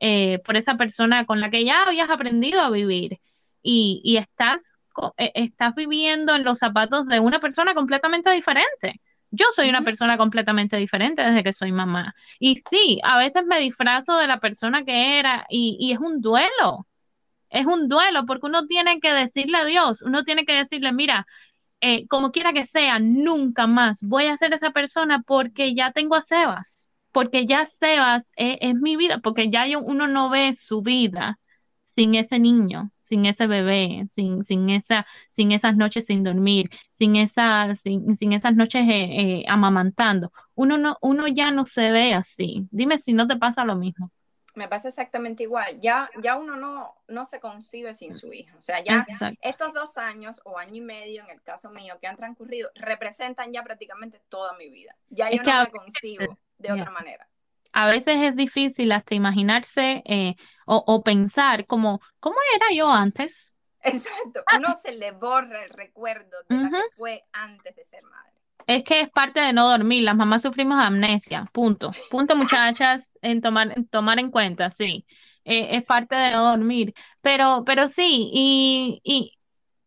eh, 0.00 0.40
por 0.44 0.56
esa 0.56 0.76
persona 0.76 1.26
con 1.26 1.40
la 1.40 1.50
que 1.50 1.64
ya 1.64 1.82
habías 1.84 2.10
aprendido 2.10 2.60
a 2.60 2.70
vivir. 2.70 3.20
Y, 3.62 4.00
y 4.04 4.16
estás, 4.16 4.62
eh, 5.18 5.32
estás 5.34 5.74
viviendo 5.74 6.34
en 6.34 6.44
los 6.44 6.58
zapatos 6.58 7.06
de 7.06 7.20
una 7.20 7.40
persona 7.40 7.74
completamente 7.74 8.30
diferente. 8.30 9.00
Yo 9.30 9.46
soy 9.54 9.68
una 9.68 9.82
persona 9.82 10.16
completamente 10.18 10.76
diferente 10.76 11.22
desde 11.22 11.44
que 11.44 11.52
soy 11.52 11.72
mamá. 11.72 12.14
Y 12.40 12.56
sí, 12.70 13.00
a 13.04 13.18
veces 13.18 13.44
me 13.46 13.60
disfrazo 13.60 14.16
de 14.16 14.26
la 14.26 14.38
persona 14.38 14.84
que 14.84 15.18
era 15.20 15.46
y, 15.48 15.76
y 15.80 15.92
es 15.92 16.00
un 16.00 16.20
duelo. 16.20 16.86
Es 17.50 17.66
un 17.66 17.88
duelo 17.88 18.26
porque 18.26 18.46
uno 18.46 18.66
tiene 18.66 19.00
que 19.00 19.12
decirle 19.12 19.58
a 19.58 19.64
Dios, 19.64 20.02
uno 20.02 20.24
tiene 20.24 20.44
que 20.46 20.54
decirle, 20.54 20.92
mira, 20.92 21.26
eh, 21.80 22.06
como 22.08 22.32
quiera 22.32 22.52
que 22.52 22.66
sea, 22.66 22.98
nunca 23.00 23.66
más 23.66 24.00
voy 24.02 24.26
a 24.26 24.36
ser 24.36 24.52
esa 24.54 24.72
persona 24.72 25.22
porque 25.26 25.74
ya 25.74 25.92
tengo 25.92 26.16
a 26.16 26.22
Sebas, 26.22 26.89
porque 27.12 27.46
ya 27.46 27.64
Sebas 27.64 28.28
es, 28.36 28.74
mi 28.74 28.96
vida, 28.96 29.18
porque 29.18 29.50
ya 29.50 29.66
uno 29.78 30.06
no 30.06 30.30
ve 30.30 30.54
su 30.54 30.82
vida 30.82 31.38
sin 31.86 32.14
ese 32.14 32.38
niño, 32.38 32.92
sin 33.02 33.26
ese 33.26 33.46
bebé, 33.46 34.06
sin, 34.10 34.44
sin, 34.44 34.70
esa, 34.70 35.06
sin 35.28 35.52
esas 35.52 35.76
noches 35.76 36.06
sin 36.06 36.22
dormir, 36.22 36.70
sin, 36.92 37.16
esa, 37.16 37.74
sin, 37.76 38.16
sin 38.16 38.32
esas 38.32 38.54
noches 38.54 38.82
eh, 38.88 39.40
eh, 39.40 39.44
amamantando. 39.48 40.32
Uno, 40.54 40.78
no, 40.78 40.96
uno 41.00 41.26
ya 41.26 41.50
no 41.50 41.66
se 41.66 41.90
ve 41.90 42.14
así. 42.14 42.68
Dime 42.70 42.98
si 42.98 43.12
no 43.12 43.26
te 43.26 43.36
pasa 43.36 43.64
lo 43.64 43.76
mismo. 43.76 44.10
Me 44.54 44.68
pasa 44.68 44.88
exactamente 44.88 45.44
igual. 45.44 45.80
Ya, 45.80 46.10
ya 46.22 46.36
uno 46.36 46.56
no, 46.56 46.94
no 47.08 47.24
se 47.24 47.40
concibe 47.40 47.94
sin 47.94 48.14
su 48.14 48.32
hijo. 48.32 48.56
O 48.58 48.62
sea, 48.62 48.80
ya 48.80 49.06
estos 49.42 49.72
dos 49.74 49.96
años 49.96 50.40
o 50.44 50.58
año 50.58 50.76
y 50.76 50.80
medio, 50.80 51.22
en 51.22 51.30
el 51.30 51.42
caso 51.42 51.70
mío, 51.70 51.98
que 52.00 52.08
han 52.08 52.16
transcurrido, 52.16 52.70
representan 52.74 53.52
ya 53.52 53.62
prácticamente 53.62 54.20
toda 54.28 54.56
mi 54.56 54.68
vida. 54.68 54.96
Ya 55.08 55.30
yo 55.30 55.42
no 55.42 55.64
me 55.64 55.70
concibo 55.70 56.38
de 56.60 56.72
otra 56.72 56.90
manera. 56.90 57.26
A 57.72 57.88
veces 57.88 58.16
es 58.20 58.36
difícil 58.36 58.92
hasta 58.92 59.14
imaginarse 59.14 60.02
eh, 60.04 60.36
o, 60.66 61.02
pensar 61.02 61.66
como, 61.66 62.00
¿cómo 62.20 62.36
era 62.54 62.66
yo 62.74 62.90
antes? 62.90 63.52
Exacto, 63.82 64.40
ah. 64.46 64.58
uno 64.58 64.76
se 64.76 64.92
le 64.92 65.12
borra 65.12 65.64
el 65.64 65.70
recuerdo 65.70 66.36
de 66.48 66.56
lo 66.56 66.70
que 66.70 66.78
fue 66.96 67.24
antes 67.32 67.74
de 67.74 67.84
ser 67.84 68.02
madre. 68.04 68.32
Es 68.66 68.84
que 68.84 69.00
es 69.00 69.10
parte 69.10 69.40
de 69.40 69.52
no 69.52 69.68
dormir. 69.68 70.04
Las 70.04 70.16
mamás 70.16 70.42
sufrimos 70.42 70.78
de 70.78 70.84
amnesia. 70.84 71.46
Punto. 71.52 71.90
Punto, 72.10 72.36
muchachas, 72.36 73.10
en 73.22 73.40
tomar, 73.40 73.72
en 73.76 73.88
tomar 73.88 74.18
en 74.18 74.30
cuenta, 74.30 74.70
sí. 74.70 75.06
Eh, 75.44 75.76
es 75.76 75.84
parte 75.84 76.14
de 76.14 76.30
no 76.32 76.50
dormir. 76.50 76.94
Pero, 77.20 77.64
pero 77.64 77.88
sí, 77.88 78.30
y, 78.32 79.00
y, 79.02 79.38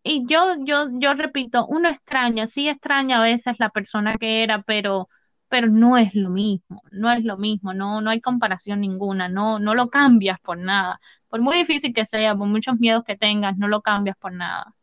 y 0.03 0.25
yo, 0.27 0.55
yo, 0.65 0.87
yo 0.93 1.13
repito, 1.13 1.65
uno 1.67 1.87
extraña, 1.87 2.47
sí 2.47 2.67
extraña 2.67 3.19
a 3.19 3.23
veces 3.23 3.55
la 3.59 3.69
persona 3.69 4.15
que 4.17 4.43
era, 4.43 4.63
pero, 4.63 5.07
pero 5.53 5.67
no 5.67 5.99
es 5.99 6.15
lo 6.15 6.31
mismo, 6.31 6.81
no 6.89 7.11
es 7.11 7.23
lo 7.23 7.37
mismo, 7.37 7.75
no, 7.75 8.01
no 8.01 8.09
hay 8.09 8.21
comparación 8.21 8.81
ninguna, 8.81 9.29
no, 9.29 9.59
no 9.59 9.75
lo 9.75 9.91
cambias 9.91 10.39
por 10.39 10.57
nada. 10.57 10.99
Por 11.29 11.41
muy 11.41 11.57
difícil 11.57 11.93
que 11.93 12.07
sea, 12.07 12.35
por 12.35 12.47
muchos 12.47 12.79
miedos 12.79 13.03
que 13.03 13.15
tengas, 13.15 13.55
no 13.55 13.67
lo 13.67 13.83
cambias 13.83 14.17
por 14.17 14.31
nada. 14.33 14.73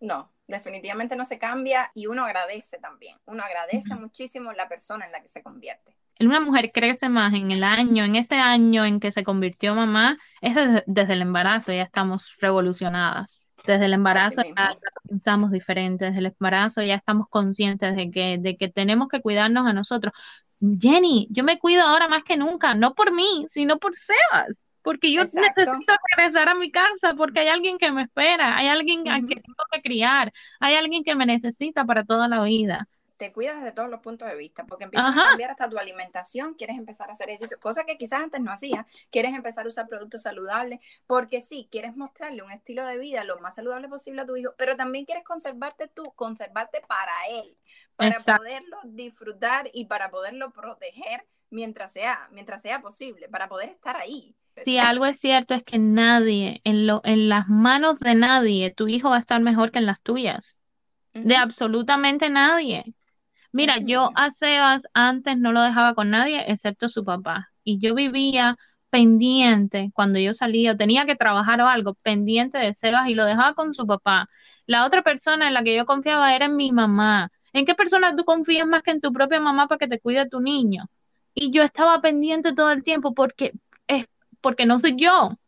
No, 0.00 0.32
definitivamente 0.48 1.14
no 1.14 1.24
se 1.24 1.38
cambia 1.38 1.92
y 1.94 2.08
uno 2.08 2.24
agradece 2.24 2.78
también. 2.78 3.16
Uno 3.26 3.44
agradece 3.44 3.94
muchísimo 3.94 4.52
la 4.52 4.68
persona 4.68 5.06
en 5.06 5.12
la 5.12 5.22
que 5.22 5.28
se 5.28 5.44
convierte. 5.44 5.96
Una 6.18 6.40
mujer 6.40 6.72
crece 6.74 7.08
más 7.08 7.32
en 7.32 7.52
el 7.52 7.62
año, 7.62 8.04
en 8.04 8.16
ese 8.16 8.34
año 8.34 8.84
en 8.84 8.98
que 8.98 9.12
se 9.12 9.22
convirtió 9.22 9.76
mamá, 9.76 10.18
es 10.40 10.56
desde, 10.86 11.12
el 11.12 11.22
embarazo, 11.22 11.70
ya 11.70 11.84
estamos 11.84 12.34
revolucionadas. 12.40 13.45
Desde 13.66 13.86
el 13.86 13.92
embarazo 13.94 14.42
ya 14.42 14.76
pensamos 15.08 15.50
diferentes, 15.50 16.08
desde 16.08 16.20
el 16.20 16.34
embarazo 16.38 16.82
ya 16.82 16.94
estamos 16.94 17.28
conscientes 17.28 17.96
de 17.96 18.10
que, 18.10 18.38
de 18.38 18.56
que 18.56 18.68
tenemos 18.68 19.08
que 19.08 19.20
cuidarnos 19.20 19.66
a 19.66 19.72
nosotros. 19.72 20.12
Jenny, 20.60 21.28
yo 21.30 21.44
me 21.44 21.58
cuido 21.58 21.82
ahora 21.82 22.08
más 22.08 22.24
que 22.24 22.36
nunca, 22.36 22.74
no 22.74 22.94
por 22.94 23.12
mí, 23.12 23.46
sino 23.48 23.78
por 23.78 23.94
Sebas 23.94 24.64
porque 24.86 25.10
yo 25.10 25.24
necesito 25.24 25.94
regresar 26.16 26.48
a 26.48 26.54
mi 26.54 26.70
casa, 26.70 27.14
porque 27.16 27.40
hay 27.40 27.48
alguien 27.48 27.76
que 27.76 27.90
me 27.90 28.02
espera, 28.02 28.56
hay 28.56 28.68
alguien 28.68 29.00
a 29.08 29.18
quien 29.18 29.42
tengo 29.42 29.64
que 29.72 29.82
criar, 29.82 30.32
hay 30.60 30.76
alguien 30.76 31.02
que 31.02 31.16
me 31.16 31.26
necesita 31.26 31.84
para 31.84 32.04
toda 32.04 32.28
la 32.28 32.44
vida. 32.44 32.88
Te 33.16 33.32
cuidas 33.32 33.56
desde 33.56 33.72
todos 33.72 33.88
los 33.88 34.00
puntos 34.00 34.28
de 34.28 34.36
vista, 34.36 34.66
porque 34.66 34.84
empiezas 34.84 35.16
a 35.16 35.22
cambiar 35.30 35.50
hasta 35.50 35.68
tu 35.68 35.78
alimentación, 35.78 36.54
quieres 36.54 36.76
empezar 36.76 37.08
a 37.08 37.12
hacer 37.14 37.28
ejercicio, 37.30 37.58
cosa 37.60 37.84
que 37.84 37.96
quizás 37.96 38.22
antes 38.22 38.40
no 38.40 38.52
hacías, 38.52 38.84
quieres 39.10 39.34
empezar 39.34 39.64
a 39.64 39.68
usar 39.68 39.88
productos 39.88 40.22
saludables, 40.22 40.80
porque 41.06 41.40
sí, 41.40 41.68
quieres 41.70 41.96
mostrarle 41.96 42.42
un 42.42 42.50
estilo 42.50 42.84
de 42.84 42.98
vida 42.98 43.24
lo 43.24 43.38
más 43.40 43.54
saludable 43.54 43.88
posible 43.88 44.22
a 44.22 44.26
tu 44.26 44.36
hijo, 44.36 44.52
pero 44.58 44.76
también 44.76 45.04
quieres 45.06 45.24
conservarte 45.24 45.88
tú, 45.88 46.12
conservarte 46.14 46.82
para 46.86 47.12
él, 47.30 47.56
para 47.96 48.18
poderlo 48.18 48.76
disfrutar 48.84 49.70
y 49.72 49.86
para 49.86 50.10
poderlo 50.10 50.52
proteger 50.52 51.26
mientras 51.50 51.92
sea, 51.92 52.28
mientras 52.32 52.62
sea 52.62 52.80
posible, 52.80 53.28
para 53.28 53.48
poder 53.48 53.70
estar 53.70 53.96
ahí. 53.96 54.34
Si 54.64 54.78
algo 54.78 55.04
es 55.06 55.18
cierto 55.20 55.54
es 55.54 55.62
que 55.62 55.78
nadie, 55.78 56.60
en, 56.64 56.86
lo, 56.86 57.02
en 57.04 57.28
las 57.28 57.48
manos 57.48 57.98
de 58.00 58.14
nadie, 58.14 58.72
tu 58.72 58.88
hijo 58.88 59.10
va 59.10 59.16
a 59.16 59.20
estar 59.20 59.40
mejor 59.40 59.70
que 59.70 59.78
en 59.78 59.86
las 59.86 60.00
tuyas. 60.00 60.56
De 61.12 61.36
absolutamente 61.36 62.28
nadie. 62.28 62.94
Mira, 63.52 63.78
yo 63.78 64.10
a 64.14 64.30
Sebas 64.30 64.86
antes 64.94 65.38
no 65.38 65.52
lo 65.52 65.62
dejaba 65.62 65.94
con 65.94 66.10
nadie 66.10 66.44
excepto 66.50 66.88
su 66.88 67.04
papá. 67.04 67.50
Y 67.64 67.78
yo 67.78 67.94
vivía 67.94 68.56
pendiente 68.90 69.90
cuando 69.94 70.18
yo 70.18 70.34
salía, 70.34 70.76
tenía 70.76 71.06
que 71.06 71.16
trabajar 71.16 71.60
o 71.60 71.68
algo, 71.68 71.94
pendiente 71.94 72.58
de 72.58 72.74
Sebas 72.74 73.08
y 73.08 73.14
lo 73.14 73.24
dejaba 73.24 73.54
con 73.54 73.74
su 73.74 73.86
papá. 73.86 74.28
La 74.66 74.86
otra 74.86 75.02
persona 75.02 75.48
en 75.48 75.54
la 75.54 75.62
que 75.62 75.76
yo 75.76 75.86
confiaba 75.86 76.34
era 76.34 76.46
en 76.46 76.56
mi 76.56 76.72
mamá. 76.72 77.30
¿En 77.52 77.64
qué 77.66 77.74
persona 77.74 78.14
tú 78.16 78.24
confías 78.24 78.66
más 78.66 78.82
que 78.82 78.90
en 78.90 79.00
tu 79.00 79.12
propia 79.12 79.40
mamá 79.40 79.68
para 79.68 79.78
que 79.78 79.88
te 79.88 80.00
cuide 80.00 80.28
tu 80.28 80.40
niño? 80.40 80.86
Y 81.34 81.50
yo 81.52 81.62
estaba 81.62 82.00
pendiente 82.00 82.54
todo 82.54 82.70
el 82.70 82.82
tiempo 82.82 83.14
porque 83.14 83.52
es 83.86 84.06
porque 84.40 84.66
no 84.66 84.78
soy 84.78 84.96
yo. 84.96 85.38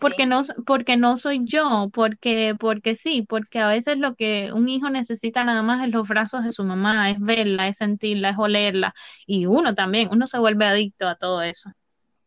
Porque 0.00 0.26
no 0.26 0.40
porque 0.66 0.96
no 0.96 1.16
soy 1.16 1.40
yo, 1.44 1.90
porque 1.92 2.54
porque 2.58 2.94
sí, 2.94 3.22
porque 3.22 3.58
a 3.58 3.68
veces 3.68 3.98
lo 3.98 4.14
que 4.14 4.52
un 4.52 4.68
hijo 4.68 4.90
necesita 4.90 5.44
nada 5.44 5.62
más 5.62 5.84
es 5.84 5.92
los 5.92 6.06
brazos 6.08 6.44
de 6.44 6.52
su 6.52 6.64
mamá, 6.64 7.10
es 7.10 7.20
verla, 7.20 7.68
es 7.68 7.78
sentirla, 7.78 8.30
es 8.30 8.38
olerla 8.38 8.94
y 9.26 9.46
uno 9.46 9.74
también, 9.74 10.08
uno 10.10 10.26
se 10.26 10.38
vuelve 10.38 10.66
adicto 10.66 11.08
a 11.08 11.16
todo 11.16 11.42
eso. 11.42 11.70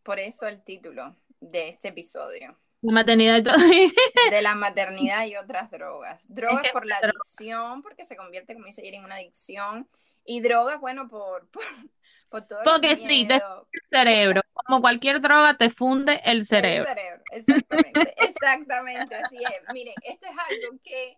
Por 0.04 0.20
eso 0.20 0.48
el 0.48 0.64
título 0.64 1.16
de 1.40 1.70
este 1.70 1.90
episodio. 1.90 2.58
La 2.82 2.94
maternidad 2.94 3.38
y 3.38 3.44
todo. 3.44 3.56
De 4.32 4.42
la 4.42 4.56
maternidad 4.56 5.26
y 5.26 5.36
otras 5.36 5.72
drogas. 5.72 6.26
Drogas 6.30 6.68
por 6.72 6.86
la 6.86 6.98
adicción, 6.98 7.82
porque 7.82 8.06
se 8.06 8.16
convierte, 8.16 8.54
como 8.54 8.68
dice 8.68 8.88
en 8.88 9.04
una 9.04 9.16
adicción. 9.16 9.88
Y 10.24 10.42
drogas, 10.42 10.80
bueno, 10.80 11.08
por, 11.08 11.48
porque 12.30 12.96
sí, 12.96 13.28
te 13.28 13.40
funde 13.40 13.68
el 13.72 13.82
cerebro. 13.90 14.42
Como 14.54 14.82
cualquier 14.82 15.22
droga, 15.22 15.58
te 15.58 15.70
funde 15.70 16.22
el 16.26 16.46
cerebro. 16.46 16.90
El 16.90 16.96
cerebro, 16.96 17.24
exactamente, 17.32 18.16
exactamente, 18.18 19.16
así 19.16 19.38
es. 19.38 19.74
Miren, 19.74 19.94
esto 20.04 20.26
es 20.26 20.32
algo 20.32 20.80
que, 20.84 21.18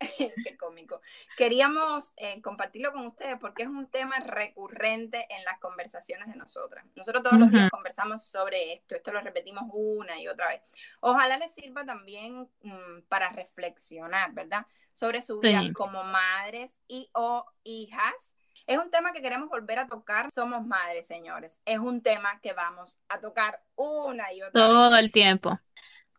qué 0.44 0.56
cómico, 0.58 1.00
queríamos 1.36 2.12
eh, 2.16 2.42
compartirlo 2.42 2.92
con 2.92 3.06
ustedes 3.06 3.38
porque 3.40 3.62
es 3.62 3.68
un 3.68 3.86
tema 3.86 4.18
recurrente 4.20 5.26
en 5.30 5.44
las 5.44 5.58
conversaciones 5.58 6.28
de 6.28 6.36
nosotras. 6.36 6.84
Nosotros 6.94 7.22
todos 7.22 7.38
los 7.38 7.50
días 7.50 7.70
conversamos 7.70 8.22
sobre 8.24 8.74
esto, 8.74 8.96
esto 8.96 9.12
lo 9.12 9.20
repetimos 9.20 9.64
una 9.72 10.20
y 10.20 10.28
otra 10.28 10.48
vez. 10.48 10.60
Ojalá 11.00 11.38
les 11.38 11.52
sirva 11.54 11.84
también 11.84 12.48
mm, 12.62 13.02
para 13.08 13.30
reflexionar, 13.30 14.32
¿verdad? 14.32 14.66
Sobre 14.92 15.22
su 15.22 15.38
vida 15.40 15.62
como 15.72 16.04
madres 16.04 16.78
y 16.86 17.08
o 17.14 17.46
hijas 17.62 18.34
es 18.70 18.78
un 18.78 18.88
tema 18.88 19.12
que 19.12 19.20
queremos 19.20 19.48
volver 19.48 19.80
a 19.80 19.88
tocar. 19.88 20.30
Somos 20.32 20.64
madres, 20.64 21.04
señores. 21.04 21.58
Es 21.64 21.80
un 21.80 22.02
tema 22.02 22.38
que 22.40 22.52
vamos 22.52 23.00
a 23.08 23.18
tocar 23.18 23.60
una 23.74 24.32
y 24.32 24.42
otra 24.42 24.52
Todo 24.52 24.96
el 24.96 25.10
tiempo. 25.10 25.58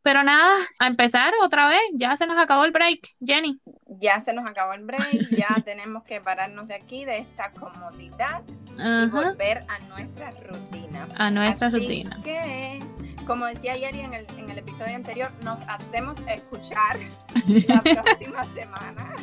Pero 0.03 0.21
nada, 0.23 0.67
a 0.77 0.87
empezar 0.87 1.33
otra 1.41 1.69
vez. 1.69 1.79
Ya 1.93 2.17
se 2.17 2.27
nos 2.27 2.37
acabó 2.37 2.65
el 2.65 2.71
break, 2.71 3.15
Jenny. 3.25 3.61
Ya 3.87 4.21
se 4.21 4.33
nos 4.33 4.45
acabó 4.45 4.73
el 4.73 4.83
break. 4.83 5.29
ya 5.29 5.47
tenemos 5.65 6.03
que 6.03 6.19
pararnos 6.19 6.67
de 6.67 6.73
aquí, 6.75 7.05
de 7.05 7.19
esta 7.19 7.53
comodidad 7.53 8.43
y 8.77 9.05
volver 9.05 9.63
a 9.69 9.79
nuestra 9.87 10.31
rutina. 10.31 11.07
A 11.15 11.29
nuestra 11.29 11.69
rutina. 11.69 12.19
Que, 12.21 12.79
como 13.25 13.45
decía 13.45 13.75
en 13.75 14.13
el, 14.13 14.27
en 14.37 14.49
el 14.49 14.57
episodio 14.57 14.93
anterior, 14.93 15.31
nos 15.41 15.61
hacemos 15.69 16.17
escuchar 16.27 16.99
la 17.47 17.81
próxima 17.81 18.43
semana. 18.53 19.15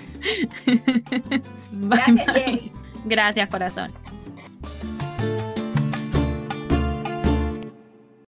Gracias, 1.73 2.35
Yeri. 2.35 2.73
Gracias, 3.09 3.49
corazón. 3.49 3.90